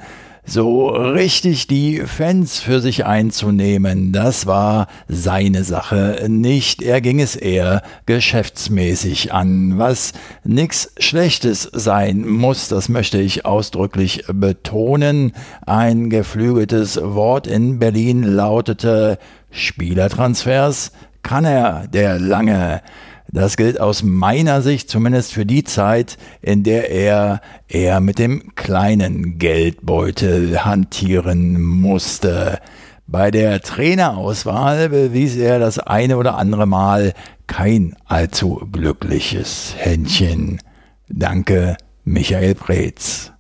So 0.45 0.89
richtig 0.89 1.67
die 1.67 2.01
Fans 2.01 2.60
für 2.60 2.82
sich 2.82 3.06
einzunehmen, 3.06 4.12
das 4.12 4.45
war 4.45 4.88
seine 5.08 5.63
Sache 5.63 6.25
nicht. 6.27 6.82
Er 6.82 6.99
ging 6.99 7.21
es 7.21 7.38
eher 7.38 7.82
geschäftsmäßig 8.06 9.34
an, 9.34 9.79
was 9.79 10.12
nix 10.43 10.91
Schlechtes 10.99 11.69
sein 11.71 12.27
muss, 12.27 12.67
das 12.67 12.89
möchte 12.89 13.21
ich 13.21 13.45
ausdrücklich 13.45 14.25
betonen. 14.27 15.32
Ein 15.65 16.10
geflügeltes 16.10 16.99
Wort 17.01 17.47
in 17.47 17.79
Berlin 17.79 18.23
lautete 18.23 19.19
Spielertransfers 19.49 20.91
kann 21.23 21.45
er, 21.45 21.88
der 21.88 22.19
lange. 22.19 22.82
Das 23.34 23.58
gilt 23.58 23.82
aus 23.82 24.04
meiner 24.04 24.62
Sicht 24.62 24.91
zumindest 24.91 25.34
für 25.34 25.43
die 25.43 25.63
Zeit, 25.63 26.19
in 26.43 26.62
der 26.62 26.91
er 26.91 27.41
eher 27.67 28.00
mit 28.00 28.19
dem 28.19 28.54
kleinen 28.54 29.39
Geldbeutel 29.39 30.63
hantieren 30.63 31.60
musste. 31.60 32.60
Bei 33.08 33.32
der 33.32 33.60
Trainerauswahl 33.62 34.89
bewies 34.89 35.36
er 35.36 35.58
das 35.58 35.80
eine 35.80 36.17
oder 36.17 36.38
andere 36.38 36.67
Mal 36.67 37.13
kein 37.48 37.96
allzu 38.06 38.67
glückliches 38.72 39.74
Händchen. 39.80 40.60
Danke, 41.10 41.76
Michael 42.04 42.54
Preetz. 42.54 43.32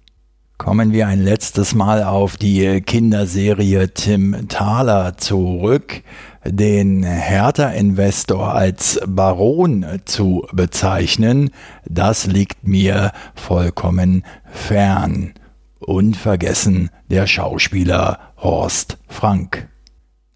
Kommen 0.57 0.91
wir 0.91 1.07
ein 1.07 1.21
letztes 1.21 1.75
Mal 1.75 2.03
auf 2.03 2.37
die 2.37 2.81
Kinderserie 2.81 3.93
Tim 3.93 4.47
Thaler 4.47 5.17
zurück 5.17 6.01
den 6.45 7.03
Hertha-Investor 7.03 8.53
als 8.53 8.99
Baron 9.07 9.85
zu 10.05 10.45
bezeichnen, 10.51 11.51
das 11.85 12.25
liegt 12.25 12.67
mir 12.67 13.11
vollkommen 13.35 14.23
fern. 14.51 15.33
Unvergessen 15.79 16.89
der 17.09 17.27
Schauspieler 17.27 18.19
Horst 18.37 18.97
Frank. 19.07 19.72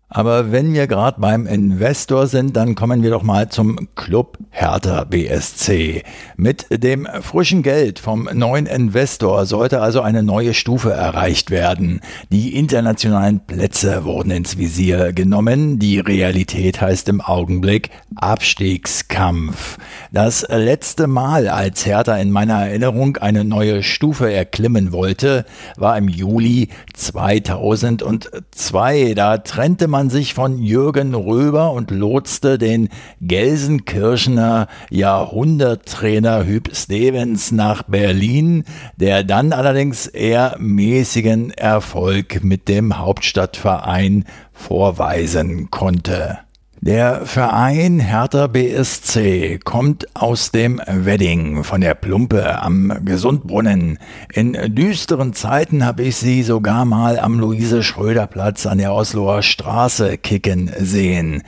Aber 0.09 0.53
wenn 0.53 0.73
wir 0.73 0.87
gerade 0.87 1.19
beim 1.19 1.47
Investor 1.47 2.27
sind, 2.27 2.55
dann 2.55 2.75
kommen 2.75 3.03
wir 3.03 3.09
doch 3.09 3.23
mal 3.23 3.49
zum 3.49 3.89
Club 3.95 4.37
Hertha 4.51 5.03
BSC. 5.03 6.01
Mit 6.37 6.65
dem 6.71 7.05
frischen 7.21 7.61
Geld 7.61 7.99
vom 7.99 8.29
neuen 8.31 8.67
Investor 8.67 9.45
sollte 9.45 9.81
also 9.81 9.99
eine 9.99 10.23
neue 10.23 10.53
Stufe 10.53 10.91
erreicht 10.91 11.51
werden. 11.51 11.99
Die 12.31 12.55
internationalen 12.55 13.41
Plätze 13.41 14.05
wurden 14.05 14.31
ins 14.31 14.57
Visier 14.57 15.11
genommen. 15.11 15.77
Die 15.77 15.99
Realität 15.99 16.79
heißt 16.79 17.09
im 17.09 17.19
Augenblick 17.19 17.89
Abstiegskampf. 18.15 19.77
Das 20.13 20.45
letzte 20.49 21.07
Mal, 21.07 21.49
als 21.49 21.85
Hertha 21.85 22.15
in 22.15 22.31
meiner 22.31 22.65
Erinnerung 22.65 23.17
eine 23.17 23.43
neue 23.43 23.83
Stufe 23.83 24.31
erklimmen 24.31 24.93
wollte, 24.93 25.43
war 25.75 25.97
im 25.97 26.07
Juli 26.07 26.69
2002. 26.93 29.13
Da 29.13 29.39
trennte 29.39 29.89
man 29.89 29.96
man 29.97 30.11
sich 30.11 30.35
von 30.35 30.59
Jürgen 30.59 31.15
Röber 31.15 31.71
und 31.71 31.89
lotste 31.89 32.59
den 32.59 32.89
Gelsenkirchener 33.19 34.67
Jahrhunderttrainer 34.91 36.45
Hüb 36.45 36.69
Stevens 36.75 37.51
nach 37.51 37.81
Berlin, 37.81 38.63
der 38.95 39.23
dann 39.23 39.53
allerdings 39.53 40.05
eher 40.05 40.55
mäßigen 40.59 41.49
Erfolg 41.49 42.43
mit 42.43 42.67
dem 42.67 42.99
Hauptstadtverein 42.99 44.25
vorweisen 44.53 45.71
konnte. 45.71 46.46
Der 46.87 47.25
Verein 47.25 47.99
Hertha 47.99 48.47
BSC 48.47 49.59
kommt 49.61 50.07
aus 50.15 50.51
dem 50.51 50.81
Wedding 50.87 51.65
von 51.65 51.81
der 51.81 51.95
Plumpe 51.95 52.61
am 52.61 53.01
Gesundbrunnen. 53.03 53.99
In 54.31 54.53
düsteren 54.73 55.33
Zeiten 55.33 55.85
habe 55.85 56.03
ich 56.03 56.15
sie 56.15 56.43
sogar 56.43 56.85
mal 56.85 57.19
am 57.19 57.41
Luise-Schröder-Platz 57.41 58.65
an 58.67 58.77
der 58.77 58.93
Osloer 58.93 59.43
Straße 59.43 60.17
kicken 60.17 60.71
sehen. 60.79 61.43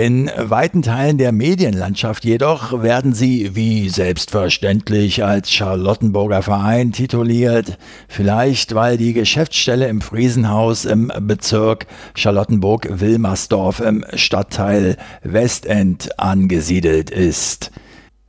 In 0.00 0.30
weiten 0.34 0.80
Teilen 0.80 1.18
der 1.18 1.30
Medienlandschaft 1.30 2.24
jedoch 2.24 2.82
werden 2.82 3.12
sie 3.12 3.54
wie 3.54 3.90
selbstverständlich 3.90 5.22
als 5.24 5.52
Charlottenburger 5.52 6.40
Verein 6.40 6.92
tituliert, 6.92 7.76
vielleicht 8.08 8.74
weil 8.74 8.96
die 8.96 9.12
Geschäftsstelle 9.12 9.88
im 9.88 10.00
Friesenhaus 10.00 10.86
im 10.86 11.12
Bezirk 11.20 11.86
Charlottenburg-Wilmersdorf 12.14 13.80
im 13.80 14.06
Stadtteil 14.14 14.96
Westend 15.22 16.18
angesiedelt 16.18 17.10
ist. 17.10 17.70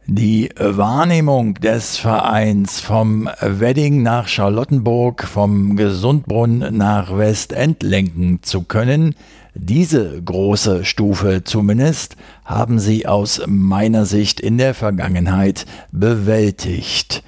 Die 0.08 0.50
Wahrnehmung 0.58 1.54
des 1.54 1.96
Vereins 1.96 2.82
vom 2.82 3.30
Wedding 3.40 4.04
nach 4.04 4.28
Charlottenburg, 4.28 5.24
vom 5.24 5.78
Gesundbrunn 5.78 6.66
nach 6.76 7.18
Westend 7.18 7.82
lenken 7.82 8.40
zu 8.42 8.64
können, 8.64 9.16
diese 9.54 10.22
große 10.22 10.86
Stufe 10.86 11.44
zumindest 11.44 12.16
haben 12.46 12.80
sie 12.80 13.06
aus 13.06 13.42
meiner 13.48 14.06
Sicht 14.06 14.40
in 14.40 14.58
der 14.58 14.74
Vergangenheit 14.74 15.66
bewältigt. 15.92 17.24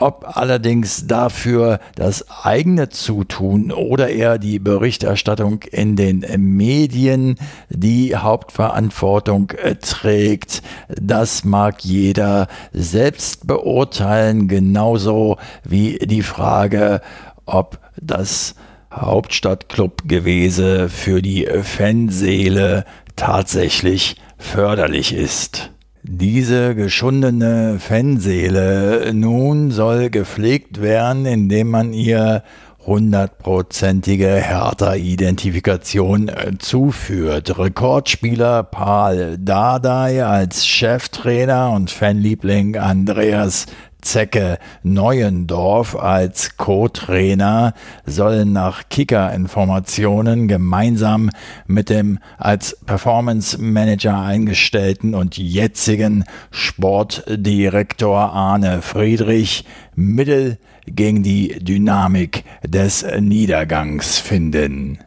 Ob 0.00 0.36
allerdings 0.36 1.08
dafür 1.08 1.80
das 1.96 2.24
eigene 2.44 2.88
Zutun 2.88 3.72
oder 3.72 4.08
eher 4.08 4.38
die 4.38 4.60
Berichterstattung 4.60 5.64
in 5.72 5.96
den 5.96 6.24
Medien 6.36 7.34
die 7.68 8.14
Hauptverantwortung 8.14 9.52
trägt, 9.80 10.62
das 10.88 11.42
mag 11.42 11.84
jeder 11.84 12.46
selbst 12.72 13.48
beurteilen, 13.48 14.46
genauso 14.46 15.36
wie 15.64 15.98
die 15.98 16.22
Frage, 16.22 17.00
ob 17.44 17.80
das 18.00 18.54
Hauptstadtclub 18.92 20.08
gewesen 20.08 20.88
für 20.88 21.22
die 21.22 21.46
Fanseele 21.62 22.84
tatsächlich 23.16 24.16
förderlich 24.38 25.12
ist. 25.12 25.70
Diese 26.02 26.74
geschundene 26.74 27.78
Fanseele 27.80 29.12
nun 29.12 29.70
soll 29.70 30.08
gepflegt 30.08 30.80
werden, 30.80 31.26
indem 31.26 31.70
man 31.70 31.92
ihr 31.92 32.42
hundertprozentige 32.88 34.28
Hertha-Identifikation 34.28 36.28
äh, 36.28 36.52
zuführt. 36.58 37.58
Rekordspieler 37.58 38.62
Paul 38.62 39.36
Dardai 39.38 40.24
als 40.24 40.66
Cheftrainer 40.66 41.70
und 41.72 41.90
Fanliebling 41.90 42.78
Andreas 42.78 43.66
Zecke 44.02 44.58
Neuendorf 44.82 45.96
als 45.96 46.56
Co-Trainer 46.56 47.74
sollen 48.06 48.52
nach 48.52 48.88
Kicker-Informationen 48.88 50.48
gemeinsam 50.48 51.30
mit 51.66 51.90
dem 51.90 52.18
als 52.38 52.78
Performance 52.86 53.60
Manager 53.60 54.20
eingestellten 54.20 55.14
und 55.14 55.36
jetzigen 55.36 56.24
Sportdirektor 56.50 58.32
Arne 58.32 58.82
Friedrich 58.82 59.64
Mittel 59.94 60.58
gegen 60.86 61.22
die 61.22 61.58
Dynamik 61.58 62.44
des 62.64 63.04
Niedergangs 63.20 64.18
finden. 64.18 64.98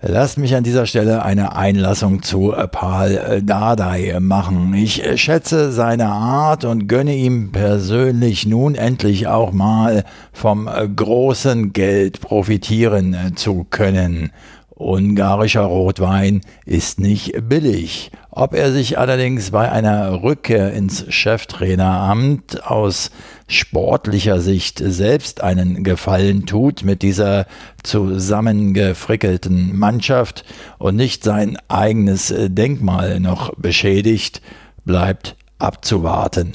Lasst 0.00 0.38
mich 0.38 0.54
an 0.54 0.62
dieser 0.62 0.86
Stelle 0.86 1.24
eine 1.24 1.56
Einlassung 1.56 2.22
zu 2.22 2.54
Paul 2.70 3.42
Dardai 3.44 4.18
machen. 4.20 4.72
Ich 4.74 5.02
schätze 5.20 5.72
seine 5.72 6.06
Art 6.06 6.64
und 6.64 6.86
gönne 6.86 7.16
ihm 7.16 7.50
persönlich 7.50 8.46
nun 8.46 8.76
endlich 8.76 9.26
auch 9.26 9.50
mal 9.50 10.04
vom 10.32 10.70
großen 10.94 11.72
Geld 11.72 12.20
profitieren 12.20 13.32
zu 13.34 13.66
können. 13.68 14.30
Ungarischer 14.70 15.62
Rotwein 15.62 16.42
ist 16.64 17.00
nicht 17.00 17.48
billig. 17.48 18.12
Ob 18.30 18.54
er 18.54 18.70
sich 18.70 18.98
allerdings 19.00 19.50
bei 19.50 19.72
einer 19.72 20.22
Rückkehr 20.22 20.72
ins 20.72 21.12
Cheftraineramt 21.12 22.64
aus 22.64 23.10
sportlicher 23.48 24.40
Sicht 24.40 24.78
selbst 24.78 25.42
einen 25.42 25.82
Gefallen 25.82 26.46
tut 26.46 26.84
mit 26.84 27.02
dieser 27.02 27.46
zusammengefrickelten 27.82 29.76
Mannschaft 29.76 30.44
und 30.78 30.96
nicht 30.96 31.24
sein 31.24 31.58
eigenes 31.68 32.32
Denkmal 32.36 33.18
noch 33.20 33.54
beschädigt, 33.56 34.42
bleibt 34.84 35.34
abzuwarten. 35.58 36.52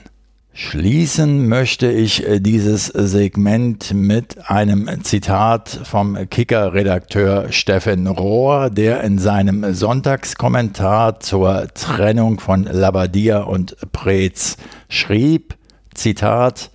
Schließen 0.56 1.48
möchte 1.48 1.92
ich 1.92 2.24
dieses 2.38 2.86
Segment 2.86 3.92
mit 3.92 4.52
einem 4.52 4.88
Zitat 5.04 5.80
vom 5.84 6.16
Kicker-Redakteur 6.30 7.52
Steffen 7.52 8.06
Rohr, 8.06 8.70
der 8.70 9.02
in 9.04 9.18
seinem 9.18 9.74
Sonntagskommentar 9.74 11.20
zur 11.22 11.70
Trennung 11.74 12.40
von 12.40 12.66
Labadia 12.66 13.42
und 13.42 13.76
Preetz 13.94 14.58
schrieb, 14.90 15.56
Zitat, 15.96 16.70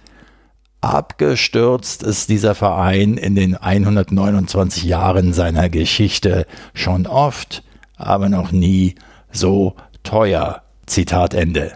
Abgestürzt 0.89 2.03
ist 2.03 2.31
dieser 2.31 2.55
Verein 2.55 3.19
in 3.19 3.35
den 3.35 3.55
129 3.55 4.85
Jahren 4.85 5.35
seiner 5.35 5.69
Geschichte 5.69 6.47
schon 6.73 7.07
oft, 7.07 7.63
aber 7.97 8.31
noch 8.31 8.53
nie 8.53 8.95
so 9.31 9.77
teuer. 10.03 10.63
Zitat 10.87 11.35
Ende. 11.35 11.73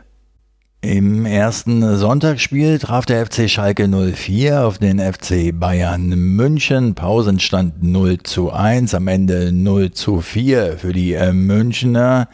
Im 0.81 1.27
ersten 1.27 1.97
Sonntagsspiel 1.97 2.79
traf 2.79 3.05
der 3.05 3.27
FC 3.27 3.49
Schalke 3.49 3.87
04 3.87 4.67
auf 4.67 4.79
den 4.79 4.99
FC 4.99 5.53
Bayern 5.53 6.09
München. 6.09 6.95
Pausenstand 6.95 7.83
0 7.83 8.19
zu 8.23 8.51
1, 8.51 8.95
am 8.95 9.09
Ende 9.09 9.53
0 9.53 9.93
zu 9.93 10.23
4 10.23 10.79
für 10.79 10.93
die 10.93 11.13
äh, 11.13 11.33
Münchner 11.33 12.29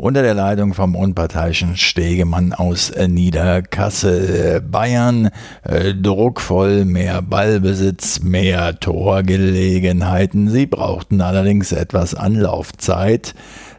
unter 0.00 0.22
der 0.22 0.32
Leitung 0.32 0.72
vom 0.72 0.96
unparteiischen 0.96 1.76
Stegemann 1.76 2.54
aus 2.54 2.90
Niederkassel. 2.96 4.62
Bayern 4.62 5.28
äh, 5.62 5.92
druckvoll, 5.92 6.86
mehr 6.86 7.20
Ballbesitz, 7.20 8.20
mehr 8.20 8.80
Torgelegenheiten. 8.80 10.48
Sie 10.48 10.64
brauchten 10.64 11.20
allerdings 11.20 11.72
etwas 11.72 12.14
Anlaufzeit. 12.14 13.34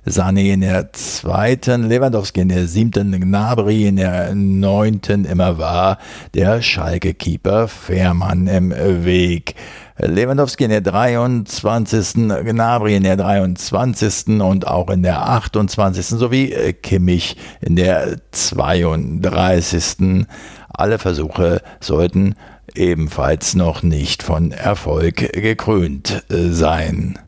Sané 0.05 0.53
in 0.53 0.62
der 0.62 0.93
zweiten, 0.93 1.88
Lewandowski 1.88 2.41
in 2.41 2.49
der 2.49 2.67
siebten, 2.67 3.19
Gnabry 3.19 3.88
in 3.88 3.97
der 3.97 4.34
neunten. 4.34 5.25
Immer 5.25 5.57
war 5.57 5.97
der 6.34 6.62
Schalke-Keeper 6.62 7.67
Fährmann 7.67 8.47
im 8.47 8.71
Weg. 9.05 9.55
Lewandowski 10.04 10.64
in 10.64 10.72
der 10.72 10.82
23., 10.82 12.14
Gnabry 12.44 12.96
in 12.96 13.04
der 13.04 13.18
23. 13.18 14.42
und 14.42 14.68
auch 14.68 14.90
in 14.90 15.04
der 15.04 15.28
28. 15.30 16.06
sowie 16.08 16.74
Kimmich 16.82 17.38
in 17.62 17.76
der 17.76 18.18
32. 18.32 20.26
Alle 20.70 20.98
Versuche 20.98 21.62
sollten 21.80 22.36
ebenfalls 22.74 23.54
noch 23.54 23.84
nicht 23.84 24.24
von 24.24 24.52
Erfolg 24.52 25.32
gekrönt 25.34 26.24
sein. 26.30 27.20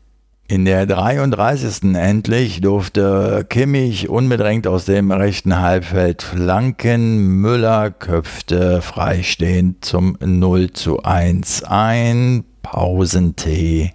In 0.46 0.64
der 0.64 0.86
33. 0.86 1.94
endlich 1.94 2.60
durfte 2.60 3.46
Kimmich 3.48 4.08
unbedrängt 4.08 4.66
aus 4.66 4.84
dem 4.84 5.10
rechten 5.10 5.60
Halbfeld 5.60 6.22
flanken. 6.22 7.40
Müller 7.40 7.90
köpfte 7.90 8.82
freistehend 8.82 9.84
zum 9.84 10.18
0 10.20 10.72
zu 10.72 11.02
1 11.02 11.62
ein. 11.64 12.44
Pausentee. 12.64 13.92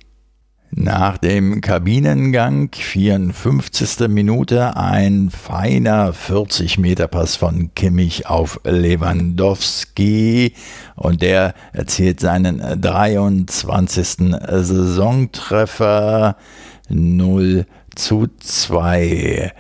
Nach 0.72 1.18
dem 1.18 1.60
Kabinengang, 1.60 2.70
54. 2.72 4.08
Minute, 4.08 4.78
ein 4.78 5.32
feiner 5.32 6.14
40-Meter-Pass 6.14 7.36
von 7.36 7.74
Kimmich 7.74 8.28
auf 8.28 8.62
Lewandowski 8.64 10.54
und 10.96 11.24
der 11.24 11.56
erzielt 11.74 12.20
seinen 12.20 12.60
23. 12.80 14.36
Saisontreffer 14.48 16.38
0 16.90 17.66
zu 17.96 18.28
2. 18.40 19.52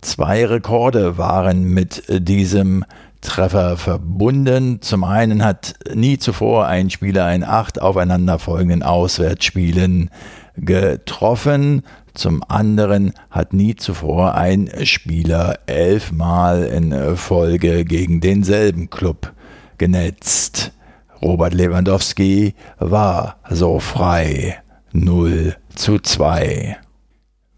Zwei 0.00 0.46
Rekorde 0.46 1.18
waren 1.18 1.64
mit 1.64 2.04
diesem 2.08 2.84
Treffer 3.24 3.76
verbunden. 3.76 4.80
Zum 4.80 5.02
einen 5.02 5.44
hat 5.44 5.74
nie 5.92 6.18
zuvor 6.18 6.66
ein 6.66 6.90
Spieler 6.90 7.34
in 7.34 7.42
acht 7.42 7.80
aufeinanderfolgenden 7.80 8.82
Auswärtsspielen 8.82 10.10
getroffen. 10.56 11.82
Zum 12.14 12.44
anderen 12.46 13.12
hat 13.30 13.52
nie 13.52 13.74
zuvor 13.74 14.34
ein 14.34 14.70
Spieler 14.84 15.58
elfmal 15.66 16.64
in 16.64 17.16
Folge 17.16 17.84
gegen 17.84 18.20
denselben 18.20 18.90
Club 18.90 19.32
genetzt. 19.78 20.72
Robert 21.20 21.54
Lewandowski 21.54 22.54
war 22.78 23.36
so 23.50 23.80
frei. 23.80 24.58
0 24.92 25.56
zu 25.74 25.98
2. 25.98 26.76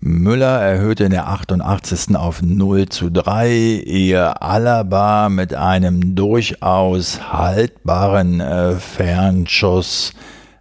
Müller 0.00 0.60
erhöhte 0.60 1.04
in 1.04 1.10
der 1.10 1.28
88. 1.28 2.16
auf 2.16 2.42
0 2.42 2.88
zu 2.88 3.10
3, 3.10 3.48
ehe 3.48 4.40
Alaba 4.42 5.28
mit 5.28 5.54
einem 5.54 6.14
durchaus 6.14 7.32
haltbaren 7.32 8.40
äh, 8.40 8.74
Fernschuss 8.74 10.12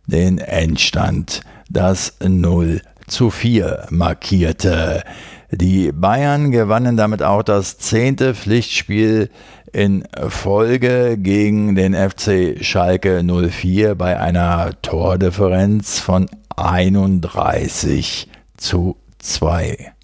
den 0.07 0.37
Endstand, 0.37 1.41
das 1.69 2.17
0 2.25 2.81
zu 3.07 3.29
4 3.29 3.87
markierte. 3.89 5.03
Die 5.51 5.91
Bayern 5.91 6.51
gewannen 6.51 6.97
damit 6.97 7.21
auch 7.21 7.43
das 7.43 7.77
zehnte 7.77 8.33
Pflichtspiel 8.33 9.29
in 9.71 10.05
Folge 10.29 11.17
gegen 11.17 11.75
den 11.75 11.93
FC 11.93 12.63
Schalke 12.63 13.21
04 13.23 13.95
bei 13.95 14.19
einer 14.19 14.71
Tordifferenz 14.81 15.99
von 15.99 16.27
31 16.55 18.29
zu 18.57 18.95
2. 19.25 19.95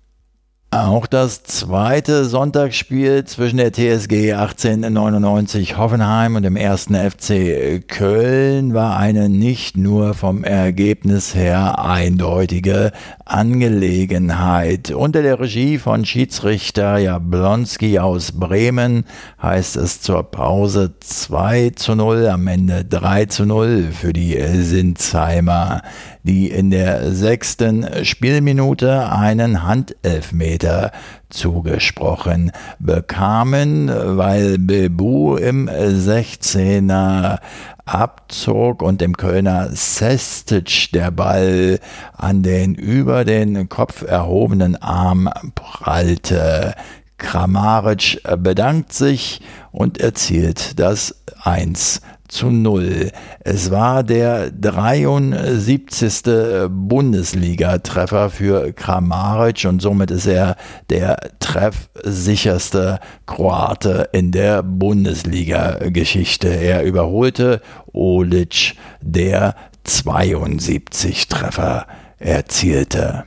Auch 0.73 1.05
das 1.05 1.43
zweite 1.43 2.23
Sonntagsspiel 2.23 3.25
zwischen 3.25 3.57
der 3.57 3.73
TSG 3.73 4.31
1899 4.31 5.75
Hoffenheim 5.75 6.37
und 6.37 6.43
dem 6.43 6.55
ersten 6.55 6.95
FC 6.95 7.85
Köln 7.85 8.73
war 8.73 8.95
eine 8.95 9.27
nicht 9.27 9.75
nur 9.75 10.13
vom 10.13 10.45
Ergebnis 10.45 11.35
her 11.35 11.83
eindeutige 11.83 12.93
Angelegenheit. 13.25 14.91
Unter 14.91 15.21
der 15.21 15.41
Regie 15.41 15.77
von 15.77 16.05
Schiedsrichter 16.05 16.99
Jablonski 16.99 17.99
aus 17.99 18.31
Bremen 18.31 19.03
heißt 19.41 19.75
es 19.75 19.99
zur 19.99 20.23
Pause 20.23 20.93
2 21.01 21.71
zu 21.75 21.95
0, 21.95 22.27
am 22.27 22.47
Ende 22.47 22.85
3 22.85 23.25
zu 23.25 23.45
0 23.45 23.89
für 23.91 24.13
die 24.13 24.41
Sinzheimer 24.41 25.81
die 26.23 26.49
in 26.49 26.69
der 26.69 27.11
sechsten 27.11 27.85
Spielminute 28.03 29.11
einen 29.11 29.63
Handelfmeter 29.63 30.91
zugesprochen 31.29 32.51
bekamen, 32.79 33.89
weil 33.89 34.57
Bebu 34.57 35.35
im 35.35 35.69
16er 35.69 37.39
abzog 37.85 38.81
und 38.81 39.01
dem 39.01 39.17
Kölner 39.17 39.69
Sestic 39.71 40.91
der 40.93 41.11
Ball 41.11 41.79
an 42.13 42.43
den 42.43 42.75
über 42.75 43.25
den 43.25 43.69
Kopf 43.69 44.03
erhobenen 44.03 44.75
Arm 44.81 45.29
prallte. 45.55 46.75
Kramaric 47.17 48.21
bedankt 48.39 48.93
sich 48.93 49.41
und 49.71 49.99
erzielt 49.99 50.79
das 50.79 51.23
1 51.43 52.01
zu 52.31 52.49
0. 52.49 53.11
Es 53.41 53.71
war 53.71 54.03
der 54.03 54.49
73. 54.51 56.23
Bundesliga-Treffer 56.69 58.29
für 58.29 58.71
Kramaric 58.73 59.65
und 59.65 59.81
somit 59.81 60.11
ist 60.11 60.27
er 60.27 60.55
der 60.89 61.17
treffsicherste 61.39 62.99
Kroate 63.25 64.09
in 64.13 64.31
der 64.31 64.63
Bundesliga-Geschichte. 64.63 66.47
Er 66.47 66.83
überholte 66.83 67.61
Olic, 67.91 68.75
der 69.01 69.55
72 69.83 71.27
Treffer 71.27 71.85
erzielte. 72.17 73.25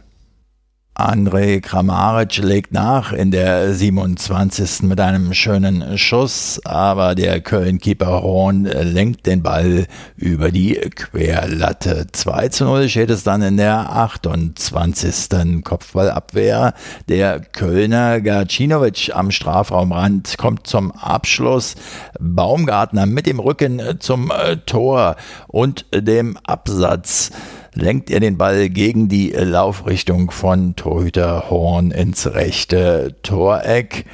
André 0.97 1.61
Kramaric 1.61 2.37
legt 2.37 2.73
nach 2.73 3.13
in 3.13 3.33
der 3.33 3.75
27. 3.75 4.83
mit 4.83 5.01
einem 5.01 5.35
schönen 5.35 5.99
Schuss, 5.99 6.61
aber 6.65 7.17
der 7.17 7.41
Köln-Keeper 7.41 8.23
Horn 8.23 8.63
lenkt 8.63 9.27
den 9.27 9.43
Ball 9.43 9.89
über 10.17 10.53
die 10.53 10.75
Querlatte. 10.75 12.07
2 12.13 12.49
zu 12.49 12.65
0 12.67 12.89
steht 12.89 13.11
es 13.11 13.25
dann 13.25 13.43
in 13.43 13.57
der 13.57 13.91
28. 13.91 15.65
Kopfballabwehr. 15.65 16.75
Der 17.09 17.41
Kölner 17.41 18.21
Gacinovic 18.21 19.11
am 19.13 19.33
Strafraumrand 19.33 20.39
kommt 20.39 20.69
zum 20.69 20.93
Abschluss. 20.93 21.75
Baumgartner 22.21 23.07
mit 23.07 23.27
dem 23.27 23.41
Rücken 23.41 23.83
zum 23.99 24.31
Tor 24.65 25.17
und 25.49 25.87
dem 25.93 26.39
Absatz 26.45 27.33
lenkt 27.75 28.11
er 28.11 28.21
den 28.21 28.39
Ball 28.39 28.69
gegen 28.71 29.09
die 29.09 29.31
Laufrichtung 29.31 30.31
von 30.31 30.77
Torhüter 30.77 31.51
Horn 31.51 31.91
ins 31.91 32.33
rechte 32.33 33.17
Toreck. 33.23 34.07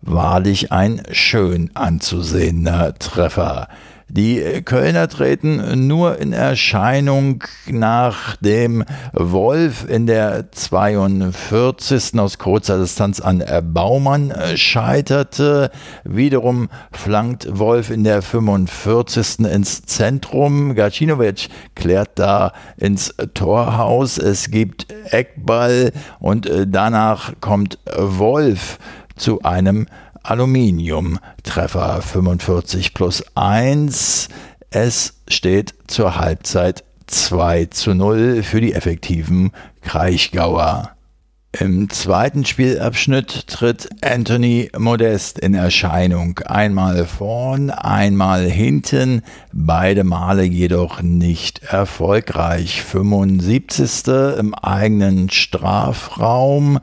Wahrlich 0.00 0.72
ein 0.72 1.02
schön 1.10 1.70
anzusehender 1.74 2.94
Treffer. 2.94 3.68
Die 4.10 4.62
Kölner 4.64 5.06
treten 5.08 5.86
nur 5.86 6.18
in 6.18 6.32
Erscheinung, 6.32 7.44
nachdem 7.66 8.82
Wolf 9.12 9.86
in 9.86 10.06
der 10.06 10.50
42. 10.50 12.18
aus 12.18 12.38
kurzer 12.38 12.78
Distanz 12.78 13.20
an 13.20 13.44
Baumann 13.62 14.32
scheiterte. 14.54 15.70
Wiederum 16.04 16.70
flankt 16.90 17.58
Wolf 17.58 17.90
in 17.90 18.02
der 18.02 18.22
45. 18.22 19.40
ins 19.40 19.82
Zentrum. 19.82 20.74
Gacinovic 20.74 21.48
klärt 21.74 22.18
da 22.18 22.52
ins 22.78 23.14
Torhaus. 23.34 24.16
Es 24.16 24.50
gibt 24.50 24.86
Eckball 25.10 25.92
und 26.18 26.50
danach 26.66 27.34
kommt 27.40 27.78
Wolf 27.94 28.78
zu 29.16 29.42
einem 29.42 29.86
Aluminium-Treffer 30.28 32.02
45 32.02 32.92
plus 32.92 33.24
1. 33.34 34.28
Es 34.70 35.22
steht 35.26 35.74
zur 35.86 36.16
Halbzeit 36.16 36.84
2 37.06 37.66
zu 37.66 37.94
0 37.94 38.42
für 38.42 38.60
die 38.60 38.74
effektiven 38.74 39.52
Kraichgauer. 39.80 40.90
Im 41.58 41.88
zweiten 41.88 42.44
Spielabschnitt 42.44 43.46
tritt 43.46 43.88
Anthony 44.02 44.70
Modest 44.76 45.38
in 45.38 45.54
Erscheinung. 45.54 46.38
Einmal 46.40 47.06
vorn, 47.06 47.70
einmal 47.70 48.44
hinten, 48.44 49.22
beide 49.54 50.04
Male 50.04 50.42
jedoch 50.42 51.00
nicht 51.00 51.62
erfolgreich. 51.62 52.82
75. 52.82 54.08
im 54.38 54.54
eigenen 54.54 55.30
Strafraum 55.30 56.80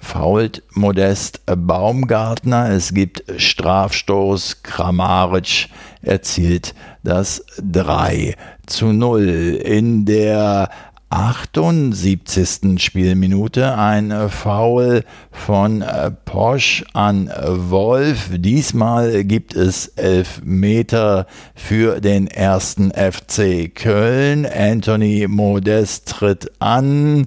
fault 0.00 0.62
Modest 0.72 1.40
Baumgartner. 1.46 2.70
Es 2.70 2.92
gibt 2.92 3.22
Strafstoß. 3.36 4.62
Kramaric 4.62 5.68
erzielt 6.02 6.74
das 7.04 7.44
3 7.62 8.34
zu 8.66 8.86
0. 8.92 9.28
In 9.62 10.04
der 10.06 10.70
78. 11.10 12.80
Spielminute 12.80 13.76
ein 13.76 14.30
Foul 14.30 15.02
von 15.32 15.84
Posch 16.24 16.84
an 16.92 17.32
Wolf. 17.44 18.30
Diesmal 18.32 19.24
gibt 19.24 19.56
es 19.56 19.88
elf 19.88 20.40
Meter 20.44 21.26
für 21.56 22.00
den 22.00 22.28
ersten 22.28 22.92
FC 22.92 23.74
Köln. 23.74 24.46
Anthony 24.46 25.26
Modest 25.28 26.10
tritt 26.10 26.52
an, 26.60 27.26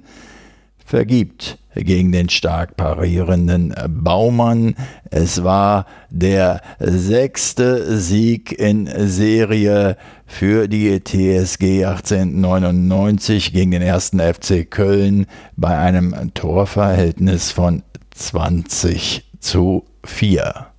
vergibt 0.84 1.58
gegen 1.74 2.12
den 2.12 2.28
stark 2.28 2.76
parierenden 2.76 3.74
Baumann. 3.88 4.76
Es 5.10 5.42
war 5.42 5.86
der 6.10 6.60
sechste 6.78 7.98
Sieg 7.98 8.52
in 8.52 8.88
Serie 9.08 9.96
für 10.26 10.68
die 10.68 11.02
TSG 11.02 11.84
1899 11.84 13.52
gegen 13.52 13.72
den 13.72 13.82
ersten 13.82 14.20
FC 14.20 14.70
Köln 14.70 15.26
bei 15.56 15.76
einem 15.76 16.32
Torverhältnis 16.34 17.50
von 17.50 17.82
20 18.14 19.24
zu 19.40 19.84
4. 20.04 20.73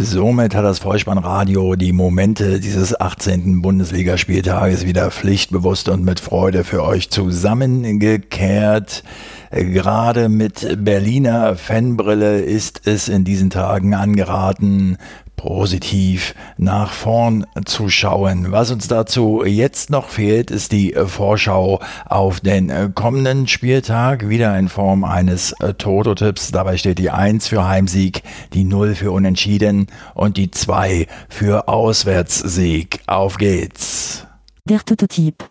Somit 0.00 0.54
hat 0.54 0.64
das 0.64 0.78
Vollspannradio 0.78 1.74
die 1.74 1.92
Momente 1.92 2.60
dieses 2.60 2.98
18. 3.00 3.62
Bundesligaspieltages 3.62 4.86
wieder 4.86 5.10
pflichtbewusst 5.10 5.88
und 5.88 6.04
mit 6.04 6.20
Freude 6.20 6.62
für 6.62 6.84
euch 6.84 7.10
zusammengekehrt. 7.10 9.02
Gerade 9.50 10.28
mit 10.28 10.84
Berliner 10.84 11.56
Fanbrille 11.56 12.40
ist 12.42 12.86
es 12.86 13.08
in 13.08 13.24
diesen 13.24 13.50
Tagen 13.50 13.92
angeraten, 13.94 14.98
positiv 15.38 16.34
nach 16.58 16.92
vorn 16.92 17.46
zu 17.64 17.88
schauen. 17.88 18.52
Was 18.52 18.70
uns 18.70 18.88
dazu 18.88 19.42
jetzt 19.46 19.88
noch 19.88 20.10
fehlt, 20.10 20.50
ist 20.50 20.72
die 20.72 20.94
Vorschau 21.06 21.80
auf 22.04 22.40
den 22.40 22.94
kommenden 22.94 23.48
Spieltag, 23.48 24.28
wieder 24.28 24.58
in 24.58 24.68
Form 24.68 25.04
eines 25.04 25.54
Toto-Tipps. 25.78 26.50
Dabei 26.50 26.76
steht 26.76 26.98
die 26.98 27.10
1 27.10 27.48
für 27.48 27.66
Heimsieg, 27.66 28.22
die 28.52 28.64
0 28.64 28.94
für 28.94 29.12
Unentschieden 29.12 29.86
und 30.14 30.36
die 30.36 30.50
2 30.50 31.06
für 31.30 31.68
Auswärtssieg. 31.68 33.00
Auf 33.06 33.38
geht's. 33.38 34.26
Der 34.68 34.80
Toto-Tipp. 34.80 35.48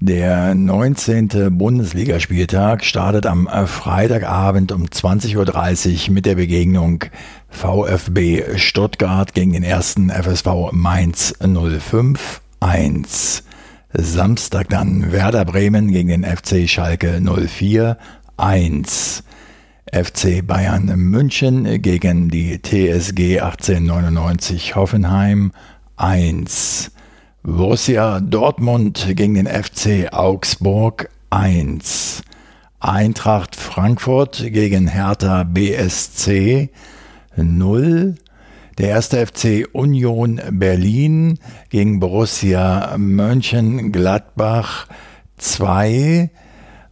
Der 0.00 0.54
19. 0.54 1.58
Bundesligaspieltag 1.58 2.84
startet 2.84 3.26
am 3.26 3.48
Freitagabend 3.66 4.70
um 4.70 4.84
20.30 4.84 6.06
Uhr 6.06 6.14
mit 6.14 6.24
der 6.24 6.36
Begegnung 6.36 7.02
VfB 7.50 8.58
Stuttgart 8.58 9.34
gegen 9.34 9.52
den 9.52 9.62
ersten 9.62 10.10
FSV 10.10 10.72
Mainz 10.72 11.34
05 11.40 12.40
1. 12.60 13.42
Samstag 13.92 14.68
dann 14.68 15.12
Werder 15.12 15.44
Bremen 15.44 15.90
gegen 15.90 16.08
den 16.08 16.24
FC 16.24 16.68
Schalke 16.68 17.20
04 17.20 17.96
1. 18.36 19.22
FC 19.92 20.46
Bayern 20.46 20.86
München 20.96 21.80
gegen 21.80 22.28
die 22.28 22.60
TSG 22.60 23.40
1899 23.40 24.76
Hoffenheim 24.76 25.52
1. 25.96 26.90
Borussia 27.42 28.20
Dortmund 28.20 29.06
gegen 29.16 29.34
den 29.34 29.46
FC 29.46 30.12
Augsburg 30.12 31.08
1. 31.30 32.22
Eintracht 32.80 33.56
Frankfurt 33.56 34.44
gegen 34.52 34.86
Hertha 34.86 35.44
BSC 35.44 36.70
0. 37.42 38.14
Der 38.78 38.88
erste 38.88 39.26
FC 39.26 39.66
Union 39.72 40.40
Berlin 40.50 41.38
gegen 41.70 42.00
Borussia 42.00 42.94
Mönchengladbach 42.96 44.86
2. 45.38 46.30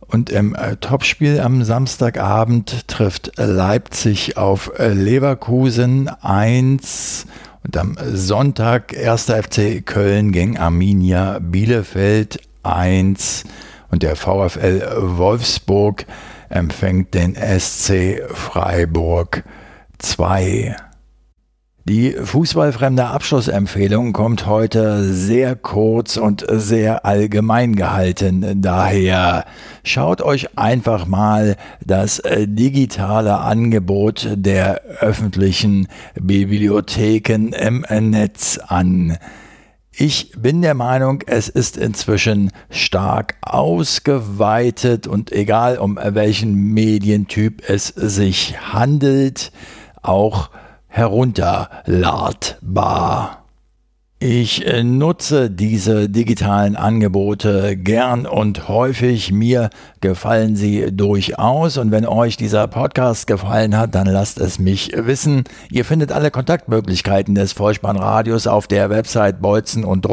Und 0.09 0.31
im 0.31 0.55
äh, 0.55 0.77
Topspiel 0.77 1.41
am 1.41 1.65
Samstagabend 1.65 2.89
trifft 2.89 3.33
Leipzig 3.37 4.37
auf 4.37 4.73
Leverkusen 4.79 6.09
1 6.09 7.27
und 7.65 7.77
am 7.77 7.97
Sonntag 8.13 8.97
1. 8.97 9.25
FC 9.25 9.85
Köln 9.85 10.31
gegen 10.31 10.59
Arminia 10.59 11.41
Bielefeld 11.41 12.39
1 12.63 13.45
und 13.91 14.03
der 14.03 14.15
VfL 14.15 14.83
Wolfsburg 14.97 16.07
empfängt 16.49 17.15
den 17.15 17.35
SC 17.35 18.23
Freiburg 18.33 19.43
2. 19.99 20.77
Die 21.89 22.11
fußballfremde 22.11 23.07
Abschlussempfehlung 23.07 24.13
kommt 24.13 24.47
heute 24.47 25.05
sehr 25.05 25.55
kurz 25.55 26.17
und 26.17 26.45
sehr 26.49 27.07
allgemein 27.07 27.77
gehalten. 27.77 28.61
Daher 28.61 29.45
schaut 29.85 30.21
euch 30.21 30.59
einfach 30.59 31.07
mal 31.07 31.57
das 31.85 32.21
digitale 32.25 33.39
Angebot 33.39 34.29
der 34.35 34.81
öffentlichen 34.99 35.87
Bibliotheken 36.21 37.53
im 37.53 37.87
Netz 37.89 38.59
an. 38.59 39.17
Ich 39.93 40.33
bin 40.37 40.61
der 40.61 40.75
Meinung, 40.75 41.23
es 41.27 41.49
ist 41.49 41.77
inzwischen 41.77 42.51
stark 42.69 43.37
ausgeweitet 43.43 45.07
und 45.07 45.31
egal 45.31 45.79
um 45.79 45.99
welchen 46.03 46.75
Medientyp 46.75 47.63
es 47.67 47.87
sich 47.87 48.61
handelt, 48.75 49.53
auch 50.09 50.51
herunterladbar. 50.87 53.47
Ich 54.19 54.67
äh, 54.67 54.83
nutze 54.83 55.51
diese 55.51 56.09
digitalen 56.09 56.75
Angebote 56.75 57.77
gern 57.77 58.25
und 58.25 58.67
häufig. 58.67 59.31
Mir 59.31 59.69
gefallen 60.01 60.57
sie 60.57 60.91
durchaus. 60.91 61.77
Und 61.77 61.91
wenn 61.91 62.07
euch 62.07 62.39
dieser 62.39 62.67
Podcast 62.67 63.27
gefallen 63.27 63.77
hat, 63.77 63.95
dann 63.95 64.07
lasst 64.07 64.41
es 64.41 64.59
mich 64.59 64.91
wissen. 64.97 65.45
Ihr 65.71 65.85
findet 65.85 66.13
alle 66.13 66.31
Kontaktmöglichkeiten 66.31 67.35
des 67.35 67.53
Vollspannradios 67.53 68.47
auf 68.47 68.67
der 68.67 68.89
Website 68.89 69.43
bolzen 69.43 69.85
und 69.85 70.07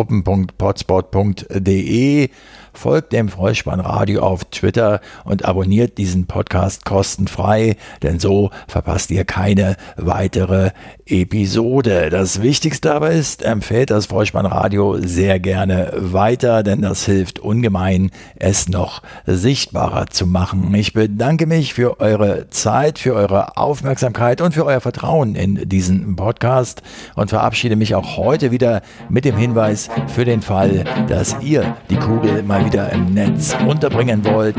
folgt 2.74 3.14
dem 3.14 3.30
Vollspannradio 3.30 4.22
auf 4.22 4.46
Twitter 4.46 5.02
und 5.24 5.46
abonniert 5.46 5.98
diesen 5.98 6.26
Podcast 6.26 6.86
kostenfrei, 6.86 7.78
denn 8.02 8.20
so 8.20 8.50
verpasst 8.68 9.12
ihr 9.12 9.26
keine 9.26 9.78
weitere 9.96 10.72
Episode. 11.06 12.10
Das 12.10 12.42
Wichtigste 12.42 12.94
aber 12.94 13.12
ist, 13.12 13.44
empfehlt 13.44 13.90
das 13.90 14.08
Vollspannradio 14.08 14.98
sehr 15.00 15.40
gerne 15.40 15.92
weiter, 15.96 16.64
denn 16.64 16.82
das 16.82 17.06
hilft 17.06 17.40
ungemein, 17.40 18.12
es 18.36 18.70
noch 18.70 19.02
sichtbarer 19.26 20.08
zu 20.08 20.26
machen. 20.26 20.74
Ich 20.74 20.94
bedanke 20.94 21.46
mich 21.46 21.74
für 21.74 22.00
eure 22.00 22.50
Zeit, 22.50 23.00
für 23.00 23.14
eure 23.14 23.58
Aufmerksamkeit 23.58 24.42
und 24.42 24.54
für 24.54 24.66
euer 24.66 24.82
Vertrauen 24.82 25.36
in 25.36 25.68
diesen 25.70 26.16
Podcast 26.16 26.82
und 27.16 27.30
verabschiede 27.30 27.76
mich 27.76 27.96
auch 27.96 28.18
heute 28.18 28.52
wieder 28.52 28.82
mit 29.10 29.26
dem 29.26 29.38
Hinweis 29.38 29.90
für 30.08 30.26
den 30.26 30.42
Fall, 30.42 30.86
dass 31.08 31.36
ihr 31.42 31.76
die 31.90 31.98
Kugel 31.98 32.44
mal 32.44 32.63
wieder 32.66 32.92
im 32.92 33.14
Netz 33.14 33.56
unterbringen 33.68 34.24
wollt. 34.26 34.58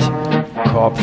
Kopf, 0.73 1.01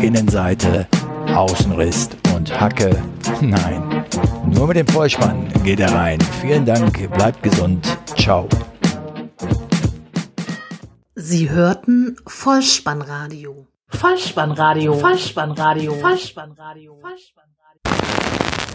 Innenseite, 0.00 0.86
Außenriss 1.34 2.10
und 2.34 2.60
Hacke. 2.60 2.96
Nein, 3.40 4.04
nur 4.46 4.68
mit 4.68 4.76
dem 4.76 4.86
Vollspann 4.86 5.48
geht 5.64 5.80
er 5.80 5.92
rein. 5.92 6.18
Vielen 6.40 6.64
Dank, 6.64 7.10
bleibt 7.12 7.42
gesund. 7.42 7.98
Ciao. 8.16 8.48
Sie 11.14 11.50
hörten 11.50 12.16
Vollspannradio. 12.26 13.66
Vollspannradio. 13.88 14.94
Vollspannradio. 14.94 15.94
Vollspannradio. 15.94 16.98
Vollspannradio. 17.00 18.65